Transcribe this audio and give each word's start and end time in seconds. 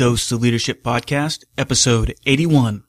Dose 0.00 0.32
of 0.32 0.40
Leadership 0.40 0.82
Podcast, 0.82 1.44
episode 1.58 2.14
81. 2.24 2.84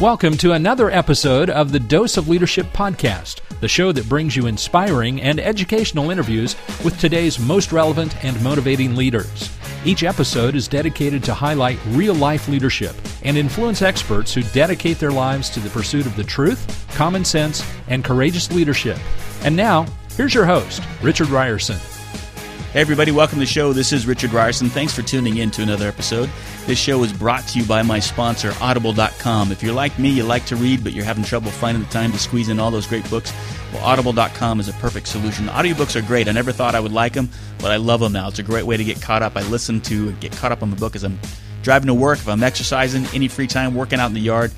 Welcome 0.00 0.36
to 0.36 0.52
another 0.52 0.92
episode 0.92 1.50
of 1.50 1.72
the 1.72 1.80
Dose 1.80 2.16
of 2.16 2.28
Leadership 2.28 2.66
Podcast, 2.66 3.40
the 3.58 3.66
show 3.66 3.90
that 3.90 4.08
brings 4.08 4.36
you 4.36 4.46
inspiring 4.46 5.20
and 5.20 5.40
educational 5.40 6.12
interviews 6.12 6.54
with 6.84 7.00
today's 7.00 7.40
most 7.40 7.72
relevant 7.72 8.24
and 8.24 8.40
motivating 8.44 8.94
leaders. 8.94 9.50
Each 9.84 10.04
episode 10.04 10.54
is 10.54 10.68
dedicated 10.68 11.24
to 11.24 11.34
highlight 11.34 11.80
real 11.88 12.14
life 12.14 12.46
leadership 12.46 12.94
and 13.24 13.36
influence 13.36 13.82
experts 13.82 14.32
who 14.32 14.44
dedicate 14.44 15.00
their 15.00 15.10
lives 15.10 15.50
to 15.50 15.58
the 15.58 15.70
pursuit 15.70 16.06
of 16.06 16.14
the 16.14 16.22
truth, 16.22 16.81
common 16.94 17.24
sense, 17.24 17.64
and 17.88 18.04
courageous 18.04 18.50
leadership. 18.52 18.98
And 19.44 19.56
now, 19.56 19.86
here's 20.16 20.34
your 20.34 20.44
host, 20.44 20.82
Richard 21.02 21.28
Rierson. 21.28 21.80
Hey, 22.72 22.80
everybody, 22.80 23.10
welcome 23.10 23.36
to 23.36 23.40
the 23.40 23.46
show. 23.46 23.74
This 23.74 23.92
is 23.92 24.06
Richard 24.06 24.30
Rierson. 24.30 24.70
Thanks 24.70 24.94
for 24.94 25.02
tuning 25.02 25.36
in 25.36 25.50
to 25.50 25.62
another 25.62 25.86
episode. 25.86 26.30
This 26.66 26.78
show 26.78 27.02
is 27.04 27.12
brought 27.12 27.46
to 27.48 27.58
you 27.58 27.66
by 27.66 27.82
my 27.82 27.98
sponsor, 27.98 28.54
Audible.com. 28.62 29.52
If 29.52 29.62
you're 29.62 29.74
like 29.74 29.98
me, 29.98 30.08
you 30.08 30.22
like 30.24 30.46
to 30.46 30.56
read, 30.56 30.82
but 30.82 30.94
you're 30.94 31.04
having 31.04 31.22
trouble 31.22 31.50
finding 31.50 31.82
the 31.82 31.90
time 31.90 32.12
to 32.12 32.18
squeeze 32.18 32.48
in 32.48 32.58
all 32.58 32.70
those 32.70 32.86
great 32.86 33.08
books, 33.10 33.30
well, 33.74 33.84
Audible.com 33.84 34.58
is 34.58 34.68
a 34.68 34.72
perfect 34.74 35.06
solution. 35.06 35.48
Audiobooks 35.48 35.96
are 35.96 36.06
great. 36.06 36.28
I 36.28 36.32
never 36.32 36.50
thought 36.50 36.74
I 36.74 36.80
would 36.80 36.92
like 36.92 37.12
them, 37.12 37.28
but 37.58 37.72
I 37.72 37.76
love 37.76 38.00
them 38.00 38.12
now. 38.12 38.28
It's 38.28 38.38
a 38.38 38.42
great 38.42 38.64
way 38.64 38.78
to 38.78 38.84
get 38.84 39.02
caught 39.02 39.22
up. 39.22 39.36
I 39.36 39.42
listen 39.48 39.80
to 39.82 40.12
get 40.12 40.32
caught 40.32 40.52
up 40.52 40.62
on 40.62 40.70
the 40.70 40.76
book 40.76 40.96
as 40.96 41.04
I'm 41.04 41.18
driving 41.62 41.88
to 41.88 41.94
work, 41.94 42.20
if 42.20 42.28
I'm 42.28 42.42
exercising, 42.42 43.04
any 43.14 43.28
free 43.28 43.46
time, 43.46 43.74
working 43.74 43.98
out 43.98 44.06
in 44.06 44.14
the 44.14 44.20
yard, 44.20 44.50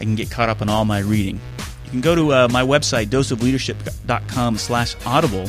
I 0.00 0.04
can 0.04 0.14
get 0.14 0.30
caught 0.30 0.48
up 0.48 0.62
on 0.62 0.68
all 0.68 0.84
my 0.84 0.98
reading. 0.98 1.40
You 1.92 2.00
can 2.00 2.00
go 2.00 2.14
to 2.14 2.32
uh, 2.32 2.48
my 2.50 2.62
website, 2.62 3.08
doseofleadership.com 3.08 4.56
slash 4.56 4.96
audible, 5.04 5.46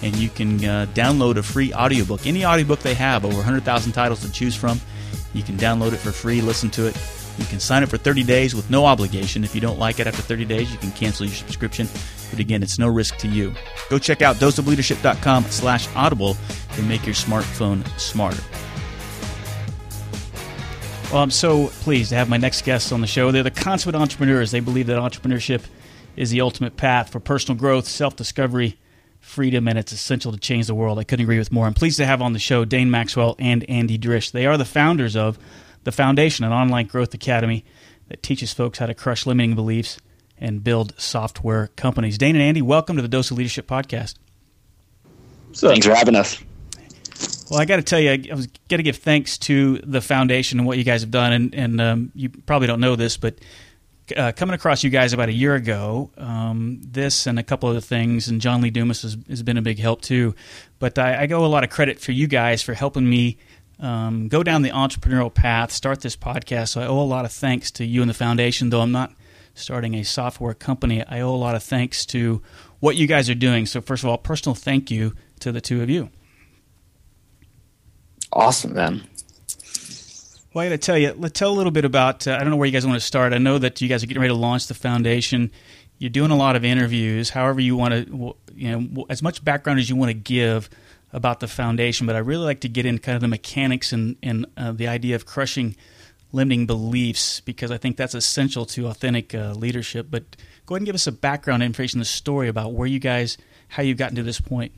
and 0.00 0.16
you 0.16 0.30
can 0.30 0.64
uh, 0.64 0.86
download 0.94 1.36
a 1.36 1.42
free 1.42 1.74
audiobook. 1.74 2.26
Any 2.26 2.46
audiobook 2.46 2.78
they 2.78 2.94
have, 2.94 3.26
over 3.26 3.36
100,000 3.36 3.92
titles 3.92 4.22
to 4.22 4.32
choose 4.32 4.56
from. 4.56 4.80
You 5.34 5.42
can 5.42 5.58
download 5.58 5.92
it 5.92 5.98
for 5.98 6.10
free, 6.10 6.40
listen 6.40 6.70
to 6.70 6.86
it. 6.86 6.96
You 7.36 7.44
can 7.44 7.60
sign 7.60 7.82
up 7.82 7.90
for 7.90 7.98
30 7.98 8.22
days 8.22 8.54
with 8.54 8.70
no 8.70 8.86
obligation. 8.86 9.44
If 9.44 9.54
you 9.54 9.60
don't 9.60 9.78
like 9.78 10.00
it 10.00 10.06
after 10.06 10.22
30 10.22 10.46
days, 10.46 10.72
you 10.72 10.78
can 10.78 10.92
cancel 10.92 11.26
your 11.26 11.34
subscription. 11.34 11.86
But 12.30 12.38
again, 12.38 12.62
it's 12.62 12.78
no 12.78 12.88
risk 12.88 13.18
to 13.18 13.28
you. 13.28 13.52
Go 13.90 13.98
check 13.98 14.22
out 14.22 14.36
doseofleadership.com 14.36 15.44
slash 15.50 15.88
audible 15.94 16.38
and 16.70 16.88
make 16.88 17.04
your 17.04 17.14
smartphone 17.14 17.86
smarter. 18.00 18.42
Well, 21.12 21.22
I'm 21.22 21.30
so 21.30 21.66
pleased 21.66 22.08
to 22.08 22.16
have 22.16 22.30
my 22.30 22.38
next 22.38 22.64
guests 22.64 22.92
on 22.92 23.02
the 23.02 23.06
show. 23.06 23.30
They're 23.30 23.42
the 23.42 23.50
consummate 23.50 24.00
entrepreneurs. 24.00 24.50
They 24.52 24.60
believe 24.60 24.86
that 24.86 24.96
entrepreneurship 24.96 25.60
is 26.16 26.30
the 26.30 26.40
ultimate 26.40 26.76
path 26.76 27.10
for 27.10 27.20
personal 27.20 27.58
growth, 27.58 27.86
self 27.86 28.16
discovery, 28.16 28.78
freedom, 29.20 29.68
and 29.68 29.78
it's 29.78 29.92
essential 29.92 30.32
to 30.32 30.38
change 30.38 30.66
the 30.66 30.74
world. 30.74 30.98
I 30.98 31.04
couldn't 31.04 31.24
agree 31.24 31.38
with 31.38 31.52
more. 31.52 31.66
I'm 31.66 31.74
pleased 31.74 31.96
to 31.98 32.06
have 32.06 32.20
on 32.20 32.32
the 32.32 32.38
show 32.38 32.64
Dane 32.64 32.90
Maxwell 32.90 33.36
and 33.38 33.68
Andy 33.68 33.98
Drish. 33.98 34.30
They 34.32 34.46
are 34.46 34.56
the 34.56 34.64
founders 34.64 35.16
of 35.16 35.38
the 35.84 35.92
Foundation, 35.92 36.44
an 36.44 36.52
online 36.52 36.86
growth 36.86 37.14
academy 37.14 37.64
that 38.08 38.22
teaches 38.22 38.52
folks 38.52 38.78
how 38.78 38.86
to 38.86 38.94
crush 38.94 39.26
limiting 39.26 39.54
beliefs 39.54 39.98
and 40.38 40.62
build 40.62 40.94
software 40.98 41.68
companies. 41.76 42.18
Dane 42.18 42.36
and 42.36 42.42
Andy, 42.42 42.62
welcome 42.62 42.96
to 42.96 43.02
the 43.02 43.08
Dose 43.08 43.30
of 43.30 43.38
Leadership 43.38 43.66
podcast. 43.66 44.14
Thanks 45.54 45.86
for 45.86 45.94
having 45.94 46.16
us. 46.16 46.38
Well, 47.50 47.60
I 47.60 47.64
got 47.64 47.76
to 47.76 47.82
tell 47.82 48.00
you, 48.00 48.10
I 48.10 48.34
was 48.34 48.46
got 48.68 48.78
to 48.78 48.82
give 48.82 48.96
thanks 48.96 49.38
to 49.38 49.78
the 49.78 50.00
foundation 50.00 50.58
and 50.58 50.66
what 50.66 50.78
you 50.78 50.84
guys 50.84 51.02
have 51.02 51.10
done. 51.10 51.32
And, 51.32 51.54
and 51.54 51.80
um, 51.80 52.12
you 52.14 52.30
probably 52.30 52.66
don't 52.66 52.80
know 52.80 52.96
this, 52.96 53.16
but 53.16 53.36
uh, 54.16 54.32
coming 54.32 54.54
across 54.54 54.82
you 54.82 54.90
guys 54.90 55.12
about 55.12 55.28
a 55.28 55.32
year 55.32 55.54
ago, 55.54 56.10
um, 56.16 56.80
this 56.82 57.26
and 57.26 57.38
a 57.38 57.42
couple 57.42 57.68
other 57.68 57.80
things, 57.80 58.28
and 58.28 58.40
John 58.40 58.60
Lee 58.60 58.70
Dumas 58.70 59.02
has, 59.02 59.16
has 59.28 59.42
been 59.42 59.56
a 59.56 59.62
big 59.62 59.78
help 59.78 60.02
too. 60.02 60.34
But 60.78 60.98
I, 60.98 61.22
I 61.22 61.26
a 61.26 61.38
lot 61.38 61.64
of 61.64 61.70
credit 61.70 62.00
for 62.00 62.12
you 62.12 62.26
guys 62.26 62.62
for 62.62 62.74
helping 62.74 63.08
me 63.08 63.38
um, 63.78 64.28
go 64.28 64.42
down 64.42 64.62
the 64.62 64.70
entrepreneurial 64.70 65.32
path, 65.32 65.72
start 65.72 66.00
this 66.00 66.16
podcast. 66.16 66.70
So 66.70 66.80
I 66.80 66.86
owe 66.86 67.00
a 67.00 67.02
lot 67.02 67.24
of 67.24 67.32
thanks 67.32 67.70
to 67.72 67.84
you 67.84 68.00
and 68.00 68.10
the 68.10 68.14
foundation, 68.14 68.70
though 68.70 68.80
I'm 68.80 68.92
not 68.92 69.12
starting 69.54 69.94
a 69.94 70.02
software 70.02 70.54
company. 70.54 71.04
I 71.04 71.20
owe 71.20 71.34
a 71.34 71.36
lot 71.36 71.54
of 71.54 71.62
thanks 71.62 72.06
to 72.06 72.42
what 72.80 72.96
you 72.96 73.06
guys 73.06 73.28
are 73.28 73.34
doing. 73.34 73.66
So, 73.66 73.80
first 73.80 74.02
of 74.02 74.08
all, 74.08 74.18
personal 74.18 74.54
thank 74.54 74.90
you 74.90 75.14
to 75.40 75.52
the 75.52 75.60
two 75.60 75.82
of 75.82 75.90
you. 75.90 76.10
Awesome, 78.32 78.74
man. 78.74 79.02
Well, 80.52 80.66
I 80.66 80.68
got 80.68 80.74
to 80.74 80.78
tell 80.78 80.98
you, 80.98 81.14
let's 81.16 81.38
tell 81.38 81.50
a 81.50 81.56
little 81.56 81.72
bit 81.72 81.84
about. 81.84 82.26
Uh, 82.26 82.34
I 82.34 82.40
don't 82.40 82.50
know 82.50 82.56
where 82.56 82.66
you 82.66 82.72
guys 82.72 82.86
want 82.86 83.00
to 83.00 83.06
start. 83.06 83.32
I 83.32 83.38
know 83.38 83.58
that 83.58 83.80
you 83.80 83.88
guys 83.88 84.02
are 84.02 84.06
getting 84.06 84.20
ready 84.20 84.34
to 84.34 84.38
launch 84.38 84.66
the 84.66 84.74
foundation. 84.74 85.50
You're 85.98 86.10
doing 86.10 86.30
a 86.30 86.36
lot 86.36 86.56
of 86.56 86.64
interviews. 86.64 87.30
However, 87.30 87.60
you 87.60 87.76
want 87.76 87.94
to, 87.94 88.36
you 88.54 88.78
know, 88.78 89.06
as 89.08 89.22
much 89.22 89.42
background 89.42 89.78
as 89.78 89.88
you 89.88 89.96
want 89.96 90.10
to 90.10 90.14
give 90.14 90.68
about 91.12 91.40
the 91.40 91.48
foundation. 91.48 92.06
But 92.06 92.16
I 92.16 92.18
really 92.18 92.44
like 92.44 92.60
to 92.60 92.68
get 92.68 92.84
in 92.84 92.98
kind 92.98 93.14
of 93.16 93.22
the 93.22 93.28
mechanics 93.28 93.92
and 93.92 94.16
and 94.22 94.46
uh, 94.56 94.72
the 94.72 94.88
idea 94.88 95.14
of 95.16 95.24
crushing 95.24 95.74
limiting 96.32 96.66
beliefs 96.66 97.40
because 97.40 97.70
I 97.70 97.78
think 97.78 97.96
that's 97.96 98.14
essential 98.14 98.66
to 98.66 98.88
authentic 98.88 99.34
uh, 99.34 99.52
leadership. 99.52 100.08
But 100.10 100.36
go 100.66 100.74
ahead 100.74 100.80
and 100.80 100.86
give 100.86 100.94
us 100.94 101.06
a 101.06 101.12
background 101.12 101.62
information, 101.62 101.98
the 101.98 102.04
story 102.04 102.48
about 102.48 102.72
where 102.72 102.88
you 102.88 102.98
guys, 102.98 103.38
how 103.68 103.82
you've 103.82 103.98
gotten 103.98 104.16
to 104.16 104.22
this 104.22 104.40
point. 104.40 104.72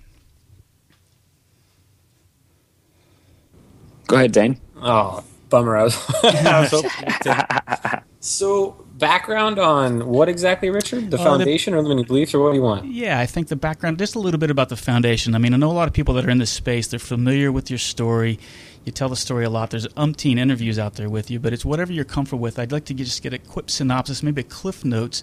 Go 4.06 4.17
ahead, 4.17 4.33
Dane. 4.33 4.61
Oh, 4.77 5.25
bummer. 5.54 5.76
I 5.76 5.84
was, 5.84 5.97
I 6.25 6.60
was 6.60 6.70
hoping 6.70 6.91
to. 7.22 8.03
So, 8.20 8.84
background 8.94 9.59
on 9.59 10.06
what 10.06 10.28
exactly, 10.28 10.70
Richard? 10.70 11.10
The 11.10 11.16
Uh, 11.19 11.22
the- 11.22 11.25
foundation 11.31 11.75
or 11.75 11.82
limiting 11.82 12.06
beliefs, 12.06 12.34
or 12.34 12.42
what 12.42 12.50
do 12.53 12.56
you 12.56 12.62
want? 12.62 12.87
Yeah, 12.87 13.20
I 13.20 13.26
think 13.26 13.48
the 13.48 13.56
background, 13.56 13.98
just 13.98 14.14
a 14.14 14.19
little 14.19 14.41
bit 14.41 14.50
about 14.50 14.69
the 14.70 14.76
foundation. 14.76 15.34
I 15.34 15.38
mean, 15.38 15.53
I 15.54 15.59
know 15.59 15.70
a 15.70 15.78
lot 15.82 15.88
of 15.88 15.94
people 15.94 16.14
that 16.14 16.25
are 16.25 16.31
in 16.31 16.38
this 16.38 16.50
space, 16.50 16.87
they're 16.88 16.98
familiar 16.98 17.53
with 17.53 17.69
your 17.70 17.78
story. 17.78 18.38
You 18.84 18.93
tell 18.93 19.09
the 19.09 19.16
story 19.16 19.44
a 19.44 19.50
lot. 19.50 19.70
There's 19.70 19.87
umpteen 19.88 20.38
interviews 20.38 20.78
out 20.78 20.94
there 20.94 21.09
with 21.10 21.31
you, 21.31 21.38
but 21.38 21.53
it's 21.53 21.64
whatever 21.64 21.93
you're 21.93 22.04
comfortable 22.04 22.43
with. 22.43 22.59
I'd 22.59 22.72
like 22.72 22.84
to 22.87 22.94
just 22.94 23.22
get 23.22 23.32
a 23.34 23.38
quick 23.38 23.69
synopsis, 23.70 24.22
maybe 24.22 24.41
a 24.41 24.44
cliff 24.44 24.84
notes 24.84 25.22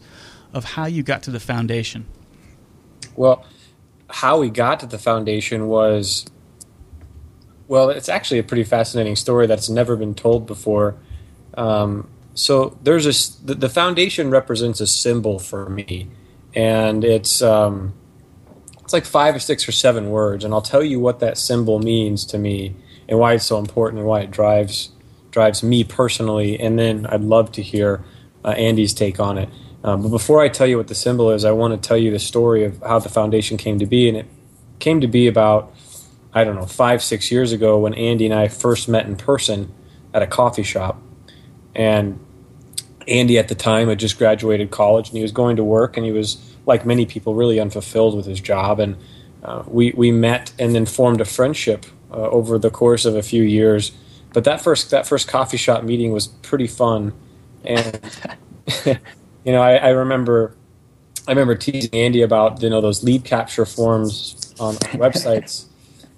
of 0.54 0.64
how 0.76 0.86
you 0.86 1.02
got 1.04 1.22
to 1.24 1.32
the 1.32 1.40
foundation. 1.40 2.06
Well, 3.16 3.46
how 4.10 4.40
we 4.40 4.50
got 4.50 4.80
to 4.82 4.86
the 4.86 4.98
foundation 5.00 5.68
was. 5.68 6.26
Well, 7.72 7.90
it's 7.90 8.10
actually 8.10 8.40
a 8.40 8.44
pretty 8.44 8.66
fascinating 8.66 9.16
story 9.16 9.48
that's 9.48 9.70
never 9.70 9.96
been 9.96 10.14
told 10.14 10.46
before. 10.46 10.98
Um, 11.54 12.10
so 12.34 12.78
there's 12.84 13.06
a 13.06 13.46
the, 13.46 13.56
the 13.56 13.70
foundation 13.70 14.30
represents 14.30 14.82
a 14.82 14.88
symbol 14.88 15.40
for 15.40 15.70
me, 15.70 16.10
and 16.54 17.06
it's 17.06 17.42
um, 17.42 17.94
it's 18.82 18.92
like 18.92 19.06
five 19.06 19.34
or 19.38 19.40
six 19.40 19.70
or 19.70 19.72
seven 19.72 20.10
words, 20.10 20.44
and 20.44 20.54
I'll 20.54 20.62
tell 20.62 20.84
you 20.84 21.00
what 21.00 21.22
that 21.22 21.38
symbol 21.38 21.80
means 21.80 22.26
to 22.26 22.38
me 22.38 22.76
and 23.08 23.18
why 23.18 23.36
it's 23.36 23.46
so 23.46 23.58
important 23.58 24.00
and 24.00 24.08
why 24.10 24.20
it 24.20 24.32
drives 24.32 24.92
drives 25.32 25.64
me 25.64 25.86
personally, 25.86 26.60
and 26.60 26.78
then 26.78 27.06
I'd 27.06 27.22
love 27.22 27.54
to 27.54 27.62
hear 27.62 28.04
uh, 28.44 28.50
Andy's 28.50 28.94
take 28.94 29.18
on 29.18 29.38
it. 29.38 29.48
Um, 29.86 30.02
but 30.02 30.10
before 30.10 30.42
I 30.42 30.50
tell 30.50 30.68
you 30.68 30.76
what 30.76 30.90
the 30.90 30.96
symbol 30.96 31.32
is, 31.32 31.46
I 31.46 31.52
want 31.52 31.82
to 31.82 31.88
tell 31.88 31.98
you 31.98 32.12
the 32.12 32.20
story 32.20 32.66
of 32.66 32.82
how 32.82 33.00
the 33.00 33.08
foundation 33.08 33.56
came 33.56 33.80
to 33.80 33.86
be, 33.86 34.10
and 34.10 34.18
it 34.18 34.26
came 34.80 35.00
to 35.00 35.08
be 35.08 35.28
about 35.28 35.74
I 36.34 36.44
don't 36.44 36.56
know 36.56 36.66
five 36.66 37.04
six 37.04 37.32
years 37.32 37.52
ago 37.52 37.80
when 37.80 37.94
Andy 37.94 38.26
and 38.26 38.34
I 38.34 38.48
first 38.48 38.88
met 38.88 39.06
in 39.06 39.16
person 39.16 39.74
at 40.14 40.22
a 40.22 40.28
coffee 40.28 40.64
shop, 40.64 41.02
and 41.76 42.20
Andy 43.08 43.38
at 43.38 43.48
the 43.48 43.56
time 43.56 43.90
had 43.90 44.00
just 44.00 44.18
graduated 44.18 44.72
college 44.72 45.10
and 45.10 45.18
he 45.18 45.24
was 45.24 45.32
going 45.32 45.56
to 45.58 45.64
work 45.64 45.98
and 45.98 46.06
he 46.06 46.12
was 46.12 46.38
like 46.66 46.86
many 46.86 47.06
people 47.06 47.36
really 47.36 47.60
unfulfilled 47.60 48.16
with 48.16 48.26
his 48.26 48.40
job. 48.40 48.80
And 48.80 48.98
uh, 49.44 49.64
we 49.68 49.92
we 49.96 50.12
met 50.12 50.54
and 50.60 50.76
then 50.76 50.86
formed 50.86 51.22
a 51.22 51.26
friendship 51.26 51.86
uh, 52.12 52.30
over 52.30 52.58
the 52.58 52.70
course 52.70 53.06
of 53.06 53.16
a 53.16 53.24
few 53.24 53.44
years. 53.44 53.92
But 54.34 54.44
that 54.46 54.62
first 54.62 54.92
that 54.92 55.08
first 55.08 55.28
coffee 55.28 55.58
shop 55.58 55.84
meeting 55.84 56.12
was 56.12 56.28
pretty 56.28 56.68
fun. 56.68 57.14
And 57.64 58.00
you 58.86 59.52
know 59.52 59.62
I, 59.62 59.76
I 59.76 59.90
remember 59.90 60.56
I 61.28 61.32
remember 61.32 61.56
teasing 61.56 61.94
Andy 61.94 62.22
about 62.22 62.62
you 62.62 62.70
know 62.70 62.82
those 62.82 63.04
lead 63.04 63.26
capture 63.26 63.66
forms 63.66 64.54
on 64.60 64.76
websites 64.94 65.66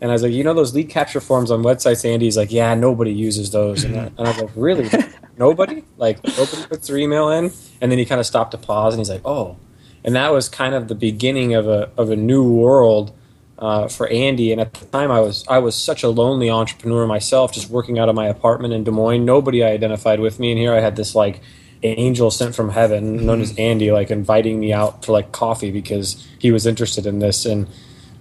and 0.03 0.11
I 0.11 0.15
was 0.15 0.21
like, 0.21 0.33
you 0.33 0.43
know, 0.43 0.53
those 0.53 0.75
lead 0.75 0.89
capture 0.89 1.21
forms 1.21 1.49
on 1.49 1.63
websites, 1.63 2.03
Andy's 2.03 2.35
like, 2.35 2.51
yeah, 2.51 2.75
nobody 2.75 3.13
uses 3.13 3.51
those. 3.51 3.85
And 3.85 3.95
I, 3.95 4.03
and 4.17 4.19
I 4.19 4.31
was 4.31 4.37
like, 4.37 4.49
really? 4.53 4.89
nobody? 5.37 5.85
Like, 5.95 6.21
nobody 6.25 6.67
puts 6.67 6.89
their 6.89 6.97
email 6.97 7.29
in? 7.29 7.53
And 7.79 7.89
then 7.89 7.97
he 7.97 8.03
kind 8.03 8.19
of 8.19 8.27
stopped 8.27 8.51
to 8.51 8.57
pause 8.57 8.93
and 8.93 8.99
he's 8.99 9.09
like, 9.09 9.21
oh. 9.23 9.55
And 10.03 10.13
that 10.17 10.33
was 10.33 10.49
kind 10.49 10.75
of 10.75 10.89
the 10.89 10.95
beginning 10.95 11.53
of 11.53 11.69
a, 11.69 11.89
of 11.95 12.09
a 12.09 12.17
new 12.17 12.43
world 12.43 13.15
uh, 13.57 13.87
for 13.87 14.09
Andy. 14.09 14.51
And 14.51 14.59
at 14.59 14.73
the 14.73 14.85
time, 14.87 15.09
I 15.09 15.21
was, 15.21 15.45
I 15.47 15.59
was 15.59 15.73
such 15.73 16.03
a 16.03 16.09
lonely 16.09 16.49
entrepreneur 16.49 17.07
myself, 17.07 17.53
just 17.53 17.69
working 17.69 17.97
out 17.97 18.09
of 18.09 18.15
my 18.15 18.27
apartment 18.27 18.73
in 18.73 18.83
Des 18.83 18.91
Moines. 18.91 19.23
Nobody 19.23 19.63
I 19.63 19.69
identified 19.69 20.19
with 20.19 20.37
me. 20.37 20.51
And 20.51 20.59
here 20.59 20.73
I 20.73 20.81
had 20.81 20.97
this, 20.97 21.15
like, 21.15 21.39
angel 21.81 22.29
sent 22.29 22.55
from 22.55 22.71
heaven 22.71 23.25
known 23.25 23.39
as 23.39 23.57
Andy, 23.57 23.93
like, 23.93 24.11
inviting 24.11 24.59
me 24.59 24.73
out 24.73 25.05
for, 25.05 25.13
like, 25.13 25.31
coffee 25.31 25.71
because 25.71 26.27
he 26.39 26.51
was 26.51 26.67
interested 26.67 27.05
in 27.05 27.19
this. 27.19 27.45
And 27.45 27.69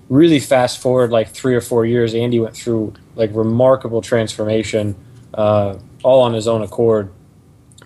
really 0.09 0.41
fast 0.41 0.81
forward 0.81 1.11
like 1.11 1.31
three 1.31 1.55
or 1.55 1.61
four 1.61 1.87
years, 1.87 2.15
Andy 2.15 2.41
went 2.41 2.57
through 2.57 2.95
like 3.15 3.31
remarkable 3.35 4.03
transformation, 4.03 4.95
uh, 5.35 5.77
all 6.03 6.23
on 6.23 6.35
his 6.35 6.49
own 6.49 6.63
accord, 6.63 7.13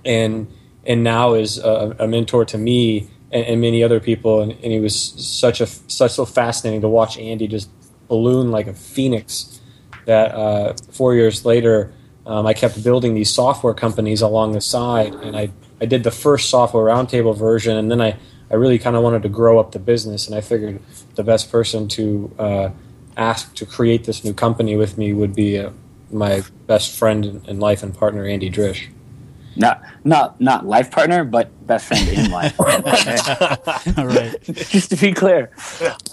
and 0.05 0.47
and 0.85 1.03
now 1.03 1.35
is 1.35 1.59
a, 1.59 1.97
a 1.99 2.07
mentor 2.07 2.45
to 2.45 2.59
me 2.59 3.09
and, 3.31 3.45
and 3.47 3.61
many 3.61 3.83
other 3.83 4.01
people, 4.01 4.41
and, 4.41 4.53
and 4.53 4.73
it 4.73 4.81
was 4.81 4.97
such 4.97 5.61
a 5.61 5.67
such 5.67 6.13
so 6.13 6.25
fascinating 6.25 6.81
to 6.81 6.89
watch 6.89 7.19
Andy 7.19 7.49
just 7.49 7.71
balloon 8.09 8.51
like 8.51 8.67
a 8.67 8.75
phoenix. 8.75 9.61
That 10.07 10.35
uh, 10.35 10.75
four 10.93 11.15
years 11.15 11.45
later, 11.45 11.93
um, 12.27 12.47
I 12.47 12.55
kept 12.55 12.83
building 12.85 13.15
these 13.15 13.33
software 13.33 13.75
companies 13.75 14.23
along 14.23 14.53
the 14.53 14.61
side, 14.61 15.15
and 15.15 15.37
I 15.37 15.51
I 15.81 15.87
did 15.87 16.05
the 16.05 16.11
first 16.11 16.49
software 16.49 16.85
roundtable 16.85 17.37
version, 17.37 17.77
and 17.77 17.91
then 17.91 18.01
I 18.01 18.17
I 18.51 18.55
really 18.55 18.79
kind 18.79 18.97
of 18.97 19.03
wanted 19.03 19.23
to 19.23 19.29
grow 19.29 19.59
up 19.59 19.73
the 19.73 19.79
business, 19.79 20.27
and 20.27 20.37
I 20.37 20.41
figured 20.41 20.81
the 21.15 21.25
best 21.25 21.51
person 21.51 21.89
to 21.89 22.35
uh, 22.39 22.71
ask 23.17 23.55
to 23.55 23.67
create 23.67 24.05
this 24.05 24.25
new 24.25 24.35
company 24.35 24.77
with 24.77 24.97
me 24.99 25.13
would 25.13 25.35
be 25.35 25.59
uh, 25.59 25.71
my 26.11 26.43
best 26.67 26.97
friend 26.97 27.25
in, 27.25 27.45
in 27.47 27.61
life 27.61 27.83
and 27.83 27.95
partner, 27.95 28.25
Andy 28.25 28.51
Drish. 28.51 28.89
Not 29.57 29.83
not 30.05 30.39
not 30.41 30.67
life 30.67 30.91
partner, 30.91 31.25
but 31.25 31.49
best 31.67 31.87
friend 31.87 32.07
in 32.09 32.31
life. 32.31 32.55
All 33.99 34.07
right. 34.07 34.43
Just 34.43 34.91
to 34.91 34.97
be 34.97 35.13
clear, 35.13 35.51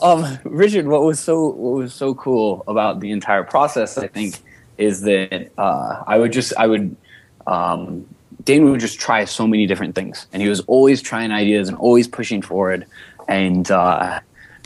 um, 0.02 0.40
Richard, 0.46 0.88
what 0.88 1.04
was 1.04 1.20
so 1.20 1.50
what 1.50 1.76
was 1.76 1.94
so 1.94 2.16
cool 2.16 2.64
about 2.68 3.02
the 3.02 3.12
entire 3.12 3.44
process, 3.44 3.98
I 3.98 4.08
think, 4.08 4.40
is 4.78 5.02
that 5.02 5.52
uh, 5.58 6.04
I 6.08 6.18
would 6.18 6.32
just 6.32 6.54
I 6.58 6.68
would 6.68 6.96
um, 7.46 8.08
Dane 8.46 8.70
would 8.70 8.80
just 8.80 9.00
try 9.00 9.26
so 9.26 9.48
many 9.48 9.66
different 9.66 9.96
things, 9.96 10.28
and 10.34 10.42
he 10.42 10.50
was 10.50 10.60
always 10.62 11.02
trying 11.02 11.32
ideas 11.32 11.70
and 11.70 11.78
always 11.78 12.08
pushing 12.08 12.42
forward. 12.42 12.86
And 13.28 13.70
uh, 13.72 14.20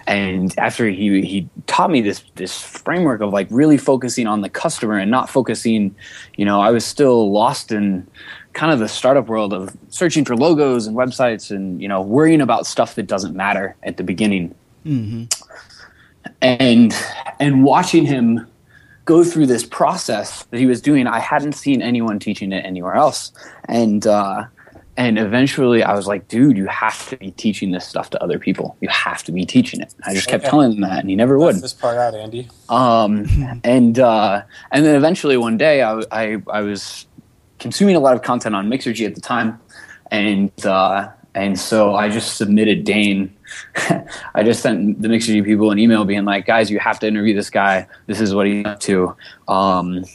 and 0.08 0.58
after 0.58 0.88
he 0.88 1.22
he 1.22 1.50
taught 1.68 1.92
me 1.92 2.02
this 2.02 2.24
this 2.36 2.62
framework 2.62 3.22
of 3.22 3.34
like 3.34 3.48
really 3.52 3.78
focusing 3.78 4.26
on 4.26 4.42
the 4.42 4.50
customer 4.50 4.98
and 4.98 5.12
not 5.12 5.30
focusing, 5.30 5.94
you 6.38 6.46
know, 6.46 6.62
I 6.62 6.72
was 6.72 6.86
still 6.86 7.32
lost 7.32 7.72
in 7.72 8.08
kind 8.54 8.72
of 8.72 8.80
the 8.80 8.88
startup 8.88 9.28
world 9.28 9.54
of 9.54 9.76
searching 9.90 10.26
for 10.26 10.36
logos 10.36 10.88
and 10.88 10.96
websites 10.96 11.52
and 11.52 11.82
you 11.82 11.88
know 11.88 12.02
worrying 12.02 12.42
about 12.42 12.66
stuff 12.66 12.96
that 12.96 13.04
doesn't 13.04 13.36
matter 13.36 13.76
at 13.84 13.98
the 13.98 14.04
beginning. 14.04 14.56
Mm-hmm. 14.86 15.26
And 16.42 16.96
and 17.40 17.64
watching 17.64 18.06
him 18.06 18.48
go 19.08 19.24
through 19.24 19.48
this 19.48 19.66
process 19.66 20.44
that 20.44 20.60
he 20.60 20.68
was 20.68 20.82
doing. 20.82 21.08
I 21.08 21.20
hadn't 21.20 21.54
seen 21.54 21.82
anyone 21.82 22.20
teaching 22.20 22.52
it 22.52 22.64
anywhere 22.64 22.94
else, 22.94 23.32
and 23.68 24.06
uh, 24.06 24.44
and 24.98 25.18
eventually 25.18 25.82
I 25.82 25.94
was 25.94 26.06
like, 26.06 26.28
dude, 26.28 26.58
you 26.58 26.68
have 26.68 27.10
to 27.10 27.18
be 27.18 27.32
teaching 27.32 27.72
this 27.72 27.88
stuff 27.88 28.10
to 28.12 28.22
other 28.22 28.38
people. 28.38 28.76
You 28.82 28.90
have 28.90 29.24
to 29.24 29.32
be 29.32 29.46
teaching 29.46 29.80
it. 29.80 29.96
I 30.06 30.14
just 30.14 30.28
kept 30.28 30.44
okay. 30.44 30.50
telling 30.52 30.74
him 30.74 30.82
that, 30.82 31.00
and 31.00 31.10
he 31.10 31.16
never 31.16 31.40
would. 31.40 31.56
This 31.56 31.74
part 31.74 31.98
out, 31.98 32.14
Andy. 32.14 32.50
Um, 32.70 33.62
and 33.64 33.98
uh, 33.98 34.44
and 34.72 34.86
then 34.86 34.96
eventually 34.96 35.38
one 35.38 35.58
day 35.58 35.82
I, 35.82 36.02
I 36.12 36.42
I 36.52 36.62
was 36.62 37.08
consuming 37.60 37.96
a 37.96 38.00
lot 38.00 38.16
of 38.16 38.22
content 38.22 38.56
on 38.56 38.70
Mixergy 38.70 39.06
at 39.08 39.16
the 39.16 39.22
time, 39.22 39.60
and 40.12 40.52
uh, 40.66 41.10
and 41.34 41.58
so 41.58 41.96
I 41.96 42.10
just 42.10 42.36
submitted 42.36 42.84
Dane. 42.84 43.34
I 44.36 44.44
just 44.44 44.62
sent 44.62 45.02
the 45.02 45.08
Mixergy 45.08 45.44
people 45.44 45.72
an 45.72 45.80
email 45.80 46.06
being 46.06 46.26
like, 46.26 46.46
guys, 46.46 46.70
you 46.70 46.80
have 46.80 47.00
to 47.00 47.08
interview 47.08 47.36
this 47.36 47.50
guy. 47.50 47.88
This 48.06 48.22
is 48.22 48.34
what 48.34 48.48
he's 48.48 48.66
up 48.66 48.80
to. 48.82 49.16
Um, 49.48 50.06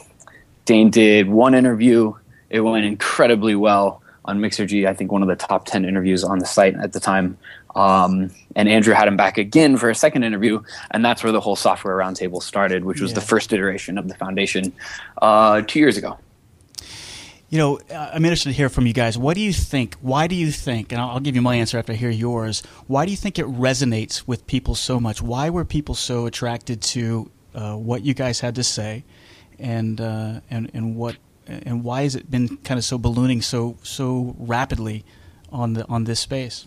Dane 0.65 0.89
did 0.89 1.29
one 1.29 1.55
interview. 1.55 2.13
It 2.49 2.61
went 2.61 2.85
incredibly 2.85 3.55
well 3.55 4.01
on 4.25 4.39
Mixergy. 4.39 4.87
I 4.87 4.93
think 4.93 5.11
one 5.11 5.21
of 5.21 5.27
the 5.27 5.35
top 5.35 5.65
10 5.65 5.85
interviews 5.85 6.23
on 6.23 6.39
the 6.39 6.45
site 6.45 6.75
at 6.75 6.93
the 6.93 6.99
time. 6.99 7.37
Um, 7.75 8.29
and 8.55 8.69
Andrew 8.69 8.93
had 8.93 9.07
him 9.07 9.17
back 9.17 9.37
again 9.37 9.77
for 9.77 9.89
a 9.89 9.95
second 9.95 10.23
interview, 10.23 10.61
and 10.91 11.03
that's 11.03 11.23
where 11.23 11.31
the 11.31 11.41
whole 11.41 11.55
software 11.55 11.97
roundtable 11.97 12.41
started, 12.41 12.85
which 12.85 13.01
was 13.01 13.11
yeah. 13.11 13.15
the 13.15 13.21
first 13.21 13.51
iteration 13.51 13.97
of 13.97 14.07
the 14.07 14.13
foundation 14.13 14.71
uh, 15.21 15.61
two 15.61 15.79
years 15.79 15.97
ago. 15.97 16.17
You 17.53 17.59
know, 17.59 17.79
I'm 17.93 18.25
interested 18.25 18.49
to 18.49 18.55
hear 18.55 18.67
from 18.67 18.87
you 18.87 18.93
guys. 18.93 19.15
What 19.15 19.35
do 19.35 19.41
you 19.41 19.53
think? 19.53 19.93
Why 20.01 20.25
do 20.25 20.33
you 20.33 20.51
think? 20.51 20.91
And 20.91 20.99
I'll 20.99 21.19
give 21.19 21.35
you 21.35 21.41
my 21.43 21.53
answer 21.53 21.77
after 21.77 21.93
I 21.93 21.95
hear 21.95 22.09
yours. 22.09 22.63
Why 22.87 23.05
do 23.05 23.11
you 23.11 23.17
think 23.17 23.37
it 23.37 23.45
resonates 23.45 24.25
with 24.25 24.47
people 24.47 24.73
so 24.73 24.99
much? 24.99 25.21
Why 25.21 25.51
were 25.51 25.63
people 25.63 25.93
so 25.93 26.25
attracted 26.25 26.81
to 26.81 27.29
uh, 27.53 27.75
what 27.75 28.03
you 28.03 28.15
guys 28.15 28.39
had 28.39 28.55
to 28.55 28.63
say, 28.63 29.03
and 29.59 30.01
uh, 30.01 30.39
and 30.49 30.71
and 30.73 30.95
what 30.95 31.17
and 31.45 31.83
why 31.83 32.01
has 32.01 32.15
it 32.15 32.31
been 32.31 32.57
kind 32.57 32.79
of 32.79 32.85
so 32.85 32.97
ballooning 32.97 33.43
so 33.43 33.77
so 33.83 34.35
rapidly 34.39 35.05
on 35.51 35.73
the 35.73 35.87
on 35.87 36.05
this 36.05 36.21
space? 36.21 36.65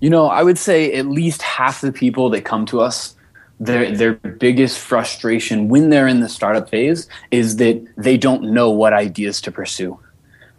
You 0.00 0.08
know, 0.08 0.28
I 0.28 0.42
would 0.42 0.56
say 0.56 0.94
at 0.94 1.04
least 1.04 1.42
half 1.42 1.82
the 1.82 1.92
people 1.92 2.30
that 2.30 2.46
come 2.46 2.64
to 2.64 2.80
us 2.80 3.14
their 3.60 3.94
their 3.94 4.14
biggest 4.14 4.78
frustration 4.78 5.68
when 5.68 5.90
they're 5.90 6.06
in 6.06 6.20
the 6.20 6.28
startup 6.28 6.70
phase 6.70 7.08
is 7.30 7.56
that 7.56 7.84
they 7.96 8.16
don't 8.16 8.42
know 8.44 8.70
what 8.70 8.92
ideas 8.92 9.40
to 9.42 9.52
pursue. 9.52 9.98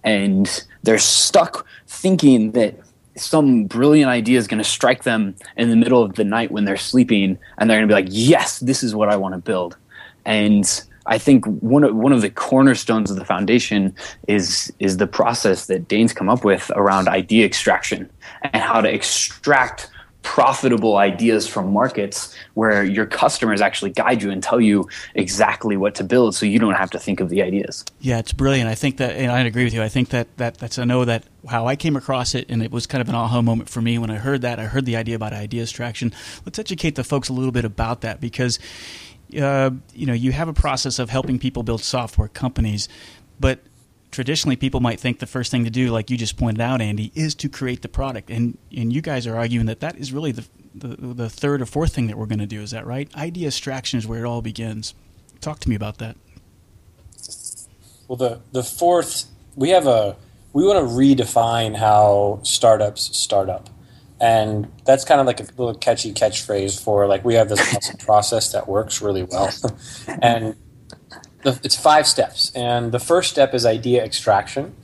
And 0.04 0.66
they're 0.84 0.98
stuck 0.98 1.66
thinking 1.88 2.52
that 2.54 2.80
some 3.16 3.66
brilliant 3.66 4.10
idea 4.10 4.38
is 4.38 4.48
going 4.48 4.60
to 4.60 4.70
strike 4.70 5.04
them 5.04 5.36
in 5.58 5.70
the 5.70 5.76
middle 5.76 6.02
of 6.02 6.16
the 6.16 6.24
night 6.24 6.52
when 6.52 6.64
they're 6.64 6.78
sleeping 6.78 7.38
and 7.58 7.70
they're 7.70 7.78
going 7.80 7.90
to 7.90 7.94
be 7.94 8.02
like 8.02 8.10
yes 8.10 8.60
this 8.60 8.82
is 8.82 8.96
what 8.96 9.10
i 9.10 9.16
want 9.16 9.34
to 9.34 9.40
build. 9.40 9.78
And 10.26 10.84
I 11.06 11.18
think 11.18 11.46
one 11.46 11.84
of 11.84 11.96
one 11.96 12.14
of 12.14 12.22
the 12.22 12.30
cornerstones 12.30 13.10
of 13.10 13.18
the 13.18 13.26
foundation 13.26 13.96
is 14.28 14.72
is 14.80 14.98
the 14.98 15.08
process 15.08 15.66
that 15.66 15.88
Dane's 15.88 16.14
come 16.14 16.30
up 16.30 16.46
with 16.46 16.72
around 16.76 17.08
idea 17.08 17.46
extraction 17.46 18.10
and 18.44 18.62
how 18.62 18.80
to 18.82 18.94
extract 18.94 19.90
profitable 20.22 20.98
ideas 20.98 21.48
from 21.48 21.72
markets 21.72 22.36
where 22.54 22.84
your 22.84 23.06
customers 23.06 23.62
actually 23.62 23.92
guide 23.92 24.22
you 24.22 24.30
and 24.30 24.44
tell 24.44 24.60
you 24.60 24.88
exactly 25.16 25.78
what 25.78 25.96
to 25.96 26.04
build 26.04 26.36
so 26.36 26.46
you 26.46 26.60
don't 26.60 26.76
have 26.76 26.92
to 26.92 27.00
think 27.00 27.20
of 27.20 27.30
the 27.30 27.42
ideas. 27.42 27.86
Yeah, 28.02 28.20
it's 28.20 28.34
brilliant. 28.34 28.70
I 28.70 28.76
think 28.76 28.98
that 28.98 29.16
and 29.16 29.32
I 29.32 29.40
agree 29.42 29.64
with 29.64 29.74
you. 29.74 29.82
I 29.82 29.90
think 29.90 30.10
that, 30.10 30.28
that 30.38 30.58
that's 30.58 30.78
I 30.78 30.84
know 30.84 31.06
that 31.06 31.24
how 31.48 31.68
I 31.68 31.76
came 31.76 31.96
across 31.96 32.36
it 32.36 32.46
and 32.50 32.62
it 32.62 32.72
was 32.72 32.86
kind 32.86 33.02
of 33.02 33.08
an 33.08 33.16
aha 33.16 33.42
moment 33.42 33.70
for 33.70 33.82
me 33.82 33.98
when 33.98 34.10
I 34.10 34.18
heard 34.18 34.42
that. 34.42 34.60
I 34.60 34.66
heard 34.66 34.86
the 34.86 34.98
idea 34.98 35.16
about 35.16 35.32
idea 35.32 35.64
extraction. 35.64 36.14
Let's 36.46 36.60
educate 36.60 36.96
the 36.96 37.04
folks 37.04 37.30
a 37.30 37.34
little 37.34 37.54
bit 37.54 37.66
about 37.66 38.02
that 38.02 38.20
because 38.20 38.60
uh, 39.38 39.70
you 39.94 40.06
know, 40.06 40.14
you 40.14 40.32
have 40.32 40.48
a 40.48 40.54
process 40.54 41.00
of 41.00 41.10
helping 41.10 41.38
people 41.38 41.64
build 41.64 41.82
software 41.82 42.28
companies, 42.28 42.90
but 43.40 43.60
traditionally 44.12 44.56
people 44.56 44.80
might 44.80 45.00
think 45.00 45.20
the 45.20 45.28
first 45.28 45.52
thing 45.52 45.64
to 45.64 45.70
do, 45.70 45.90
like 45.92 46.10
you 46.10 46.18
just 46.18 46.38
pointed 46.38 46.62
out, 46.62 46.82
Andy, 46.82 47.12
is 47.16 47.36
to 47.36 47.50
create 47.50 47.82
the 47.82 47.90
product. 47.90 48.30
And 48.30 48.58
and 48.76 48.92
you 48.92 49.02
guys 49.02 49.28
are 49.28 49.36
arguing 49.36 49.66
that 49.68 49.80
that 49.80 49.98
is 49.98 50.12
really 50.12 50.32
the 50.32 50.46
the, 50.74 50.96
the 50.96 51.30
third 51.30 51.62
or 51.62 51.66
fourth 51.66 51.94
thing 51.94 52.08
that 52.08 52.18
we're 52.18 52.26
going 52.26 52.40
to 52.40 52.46
do. 52.46 52.62
Is 52.62 52.72
that 52.72 52.86
right? 52.86 53.14
Idea 53.16 53.48
extraction 53.48 54.00
is 54.00 54.08
where 54.08 54.24
it 54.24 54.28
all 54.28 54.42
begins. 54.42 54.94
Talk 55.42 55.60
to 55.62 55.70
me 55.70 55.76
about 55.76 55.98
that. 55.98 56.18
Well, 58.08 58.18
the 58.18 58.42
the 58.52 58.64
fourth 58.64 59.26
we 59.56 59.70
have 59.70 59.88
a 59.88 60.16
we 60.54 60.66
want 60.66 60.80
to 60.80 60.94
redefine 60.94 61.76
how 61.76 62.40
startups 62.44 63.18
start 63.18 63.50
up. 63.50 63.70
And 64.22 64.70
that's 64.84 65.06
kind 65.06 65.22
of 65.22 65.28
like 65.28 65.40
a 65.40 65.44
little 65.58 65.74
catchy 65.76 66.14
catchphrase 66.14 66.84
for 66.84 67.08
like 67.08 67.24
we 67.24 67.36
have 67.36 67.48
this 67.48 67.96
process 68.00 68.52
that 68.52 68.68
works 68.68 69.02
really 69.02 69.24
well. 69.24 69.50
and 70.22 70.56
the, 71.44 71.60
it's 71.64 71.76
five 71.76 72.08
steps, 72.08 72.52
and 72.56 72.92
the 72.92 73.00
first 73.00 73.30
step 73.30 73.54
is 73.54 73.66
idea 73.66 74.04
extraction. 74.04 74.76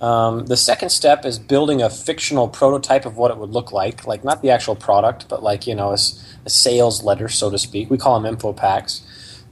Um, 0.00 0.46
the 0.46 0.56
second 0.56 0.90
step 0.90 1.24
is 1.24 1.38
building 1.38 1.80
a 1.80 1.88
fictional 1.88 2.48
prototype 2.48 3.06
of 3.06 3.16
what 3.16 3.30
it 3.30 3.38
would 3.38 3.50
look 3.50 3.72
like, 3.72 4.06
like 4.06 4.22
not 4.22 4.42
the 4.42 4.50
actual 4.50 4.76
product, 4.76 5.28
but 5.28 5.42
like 5.42 5.66
you 5.66 5.74
know 5.74 5.90
a, 5.90 5.98
a 6.44 6.50
sales 6.50 7.02
letter, 7.02 7.28
so 7.28 7.50
to 7.50 7.58
speak. 7.58 7.90
We 7.90 7.98
call 7.98 8.20
them 8.20 8.32
info 8.32 8.52
packs. 8.52 9.02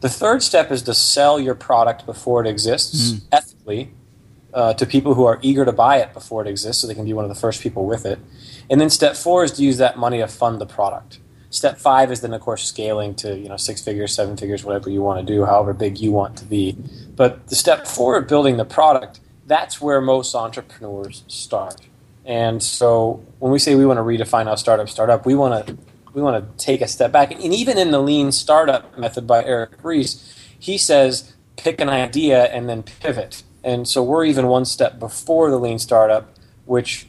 The 0.00 0.08
third 0.08 0.42
step 0.42 0.70
is 0.70 0.82
to 0.82 0.94
sell 0.94 1.38
your 1.38 1.54
product 1.54 2.06
before 2.06 2.44
it 2.44 2.48
exists 2.48 3.12
mm. 3.12 3.22
ethically 3.30 3.92
uh, 4.52 4.74
to 4.74 4.84
people 4.84 5.14
who 5.14 5.24
are 5.24 5.38
eager 5.42 5.64
to 5.64 5.72
buy 5.72 5.98
it 5.98 6.12
before 6.12 6.44
it 6.44 6.48
exists, 6.48 6.82
so 6.82 6.86
they 6.86 6.94
can 6.94 7.04
be 7.04 7.12
one 7.12 7.24
of 7.24 7.28
the 7.28 7.40
first 7.40 7.62
people 7.62 7.86
with 7.86 8.04
it. 8.04 8.18
And 8.68 8.80
then 8.80 8.90
step 8.90 9.16
four 9.16 9.44
is 9.44 9.52
to 9.52 9.62
use 9.62 9.78
that 9.78 9.96
money 9.96 10.18
to 10.18 10.28
fund 10.28 10.60
the 10.60 10.66
product. 10.66 11.18
Step 11.52 11.76
five 11.76 12.10
is 12.10 12.22
then, 12.22 12.32
of 12.32 12.40
course, 12.40 12.64
scaling 12.64 13.14
to 13.16 13.38
you 13.38 13.46
know 13.46 13.58
six 13.58 13.82
figures, 13.82 14.14
seven 14.14 14.38
figures, 14.38 14.64
whatever 14.64 14.88
you 14.88 15.02
want 15.02 15.24
to 15.24 15.32
do, 15.32 15.44
however 15.44 15.74
big 15.74 15.98
you 15.98 16.10
want 16.10 16.34
to 16.38 16.46
be. 16.46 16.74
But 17.14 17.46
the 17.48 17.54
step 17.54 17.86
four 17.86 18.16
of 18.16 18.26
building 18.26 18.56
the 18.56 18.64
product, 18.64 19.20
that's 19.46 19.78
where 19.78 20.00
most 20.00 20.34
entrepreneurs 20.34 21.24
start. 21.28 21.78
And 22.24 22.62
so 22.62 23.22
when 23.38 23.52
we 23.52 23.58
say 23.58 23.74
we 23.74 23.84
want 23.84 23.98
to 23.98 24.02
redefine 24.02 24.46
how 24.46 24.54
startups 24.54 24.92
start 24.92 25.10
up, 25.10 25.26
we 25.26 25.34
want 25.34 25.66
to 25.66 25.76
we 26.14 26.22
want 26.22 26.42
to 26.42 26.64
take 26.64 26.80
a 26.80 26.88
step 26.88 27.12
back. 27.12 27.32
And 27.32 27.52
even 27.52 27.76
in 27.76 27.90
the 27.90 28.00
lean 28.00 28.32
startup 28.32 28.96
method 28.98 29.26
by 29.26 29.44
Eric 29.44 29.72
Ries, 29.82 30.34
he 30.58 30.78
says 30.78 31.34
pick 31.56 31.82
an 31.82 31.90
idea 31.90 32.44
and 32.44 32.66
then 32.66 32.82
pivot. 32.82 33.42
And 33.62 33.86
so 33.86 34.02
we're 34.02 34.24
even 34.24 34.46
one 34.46 34.64
step 34.64 34.98
before 34.98 35.50
the 35.50 35.58
lean 35.58 35.78
startup, 35.78 36.34
which 36.64 37.06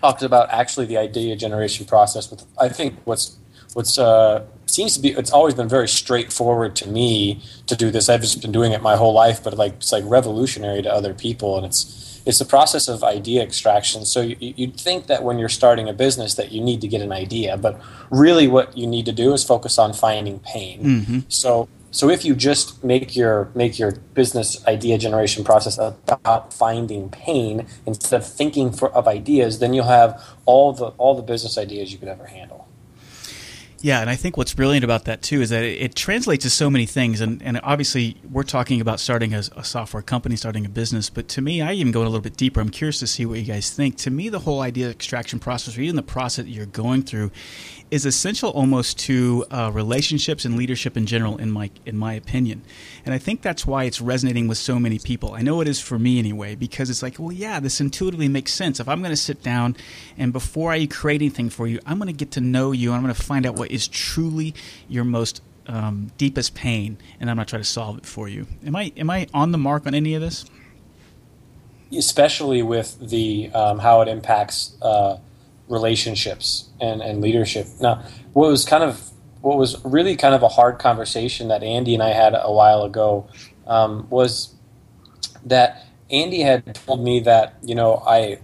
talks 0.00 0.24
about 0.24 0.50
actually 0.50 0.86
the 0.86 0.96
idea 0.96 1.36
generation 1.36 1.86
process. 1.86 2.28
With 2.28 2.44
I 2.58 2.68
think 2.68 2.98
what's 3.04 3.36
what's 3.74 3.98
uh, 3.98 4.44
seems 4.66 4.94
to 4.94 5.00
be 5.00 5.10
it's 5.10 5.30
always 5.30 5.54
been 5.54 5.68
very 5.68 5.88
straightforward 5.88 6.74
to 6.76 6.88
me 6.88 7.42
to 7.66 7.76
do 7.76 7.90
this. 7.90 8.08
I've 8.08 8.22
just 8.22 8.40
been 8.40 8.52
doing 8.52 8.72
it 8.72 8.82
my 8.82 8.96
whole 8.96 9.12
life, 9.12 9.44
but 9.44 9.56
like 9.56 9.74
it's 9.74 9.92
like 9.92 10.04
revolutionary 10.06 10.82
to 10.82 10.92
other 10.92 11.14
people, 11.14 11.56
and 11.56 11.66
it's 11.66 12.22
it's 12.26 12.38
the 12.38 12.44
process 12.46 12.88
of 12.88 13.04
idea 13.04 13.42
extraction. 13.42 14.06
So 14.06 14.22
you, 14.22 14.36
you'd 14.40 14.80
think 14.80 15.06
that 15.06 15.22
when 15.22 15.38
you're 15.38 15.50
starting 15.50 15.88
a 15.88 15.92
business 15.92 16.34
that 16.34 16.52
you 16.52 16.62
need 16.62 16.80
to 16.80 16.88
get 16.88 17.02
an 17.02 17.12
idea, 17.12 17.56
but 17.56 17.80
really 18.10 18.48
what 18.48 18.76
you 18.76 18.86
need 18.86 19.04
to 19.06 19.12
do 19.12 19.34
is 19.34 19.44
focus 19.44 19.78
on 19.78 19.92
finding 19.92 20.40
pain. 20.40 20.82
Mm-hmm. 20.82 21.18
So 21.28 21.68
So 21.94 22.10
if 22.10 22.24
you 22.24 22.34
just 22.34 22.82
make 22.82 23.14
your 23.14 23.50
make 23.54 23.78
your 23.78 23.92
business 24.14 24.66
idea 24.66 24.98
generation 24.98 25.44
process 25.44 25.78
about 25.78 26.52
finding 26.52 27.08
pain 27.08 27.68
instead 27.86 28.20
of 28.20 28.26
thinking 28.26 28.72
for, 28.72 28.90
of 28.92 29.06
ideas, 29.06 29.60
then 29.60 29.72
you'll 29.74 29.86
have 29.86 30.20
all 30.44 30.72
the 30.72 30.86
all 30.98 31.14
the 31.14 31.22
business 31.22 31.56
ideas 31.56 31.92
you 31.92 31.98
could 31.98 32.08
ever 32.08 32.26
handle. 32.26 32.63
Yeah, 33.84 34.00
and 34.00 34.08
I 34.08 34.16
think 34.16 34.38
what's 34.38 34.54
brilliant 34.54 34.82
about 34.82 35.04
that 35.04 35.20
too 35.20 35.42
is 35.42 35.50
that 35.50 35.62
it, 35.62 35.78
it 35.78 35.94
translates 35.94 36.44
to 36.44 36.48
so 36.48 36.70
many 36.70 36.86
things. 36.86 37.20
And, 37.20 37.42
and 37.42 37.60
obviously, 37.62 38.16
we're 38.32 38.42
talking 38.42 38.80
about 38.80 38.98
starting 38.98 39.34
a, 39.34 39.42
a, 39.54 39.62
software 39.62 40.02
company, 40.02 40.36
starting 40.36 40.64
a 40.64 40.70
business. 40.70 41.10
But 41.10 41.28
to 41.28 41.42
me, 41.42 41.60
I 41.60 41.74
even 41.74 41.92
go 41.92 42.00
a 42.00 42.04
little 42.04 42.22
bit 42.22 42.34
deeper. 42.34 42.62
I'm 42.62 42.70
curious 42.70 42.98
to 43.00 43.06
see 43.06 43.26
what 43.26 43.40
you 43.40 43.44
guys 43.44 43.68
think. 43.68 43.98
To 43.98 44.10
me, 44.10 44.30
the 44.30 44.38
whole 44.38 44.62
idea 44.62 44.86
of 44.86 44.92
extraction 44.92 45.38
process, 45.38 45.76
or 45.76 45.82
even 45.82 45.96
the 45.96 46.02
process 46.02 46.46
that 46.46 46.50
you're 46.50 46.64
going 46.64 47.02
through, 47.02 47.30
is 47.90 48.04
essential 48.04 48.50
almost 48.50 48.98
to 48.98 49.44
uh, 49.50 49.70
relationships 49.72 50.44
and 50.44 50.56
leadership 50.56 50.96
in 50.96 51.06
general, 51.06 51.36
in 51.36 51.50
my 51.50 51.70
in 51.86 51.96
my 51.96 52.14
opinion. 52.14 52.62
And 53.04 53.14
I 53.14 53.18
think 53.18 53.42
that's 53.42 53.66
why 53.66 53.84
it's 53.84 54.00
resonating 54.00 54.48
with 54.48 54.58
so 54.58 54.78
many 54.78 54.98
people. 54.98 55.34
I 55.34 55.42
know 55.42 55.60
it 55.60 55.68
is 55.68 55.80
for 55.80 55.98
me 55.98 56.18
anyway, 56.18 56.54
because 56.54 56.90
it's 56.90 57.02
like, 57.02 57.18
well, 57.18 57.32
yeah, 57.32 57.60
this 57.60 57.80
intuitively 57.80 58.28
makes 58.28 58.52
sense. 58.52 58.80
If 58.80 58.88
I'm 58.88 59.00
going 59.00 59.10
to 59.10 59.16
sit 59.16 59.42
down 59.42 59.76
and 60.18 60.32
before 60.32 60.72
I 60.72 60.86
create 60.86 61.20
anything 61.20 61.50
for 61.50 61.66
you, 61.66 61.78
I'm 61.86 61.98
going 61.98 62.08
to 62.08 62.12
get 62.12 62.32
to 62.32 62.40
know 62.40 62.72
you. 62.72 62.90
And 62.90 62.96
I'm 62.96 63.02
going 63.02 63.14
to 63.14 63.22
find 63.22 63.46
out 63.46 63.54
what 63.54 63.70
is 63.70 63.86
truly 63.86 64.54
your 64.88 65.04
most 65.04 65.42
um, 65.66 66.10
deepest 66.18 66.54
pain, 66.54 66.98
and 67.20 67.30
I'm 67.30 67.36
going 67.36 67.46
to 67.46 67.50
try 67.50 67.58
to 67.58 67.64
solve 67.64 67.98
it 67.98 68.06
for 68.06 68.28
you. 68.28 68.46
Am 68.66 68.74
I 68.76 68.92
am 68.96 69.10
I 69.10 69.28
on 69.32 69.52
the 69.52 69.58
mark 69.58 69.86
on 69.86 69.94
any 69.94 70.14
of 70.14 70.20
this? 70.20 70.44
Especially 71.96 72.62
with 72.62 72.98
the 72.98 73.50
um, 73.54 73.78
how 73.78 74.00
it 74.00 74.08
impacts. 74.08 74.76
Uh, 74.82 75.18
relationships 75.68 76.68
and, 76.80 77.02
and 77.02 77.20
leadership. 77.20 77.66
Now, 77.80 78.02
what 78.32 78.50
was 78.50 78.64
kind 78.64 78.84
of 78.84 79.10
what 79.40 79.58
was 79.58 79.82
really 79.84 80.16
kind 80.16 80.34
of 80.34 80.42
a 80.42 80.48
hard 80.48 80.78
conversation 80.78 81.48
that 81.48 81.62
Andy 81.62 81.92
and 81.92 82.02
I 82.02 82.10
had 82.10 82.34
a 82.34 82.50
while 82.50 82.82
ago 82.82 83.28
um, 83.66 84.08
was 84.08 84.54
that 85.44 85.84
Andy 86.10 86.40
had 86.40 86.74
told 86.74 87.04
me 87.04 87.20
that 87.20 87.56
you 87.62 87.74
know 87.74 88.02
I 88.06 88.38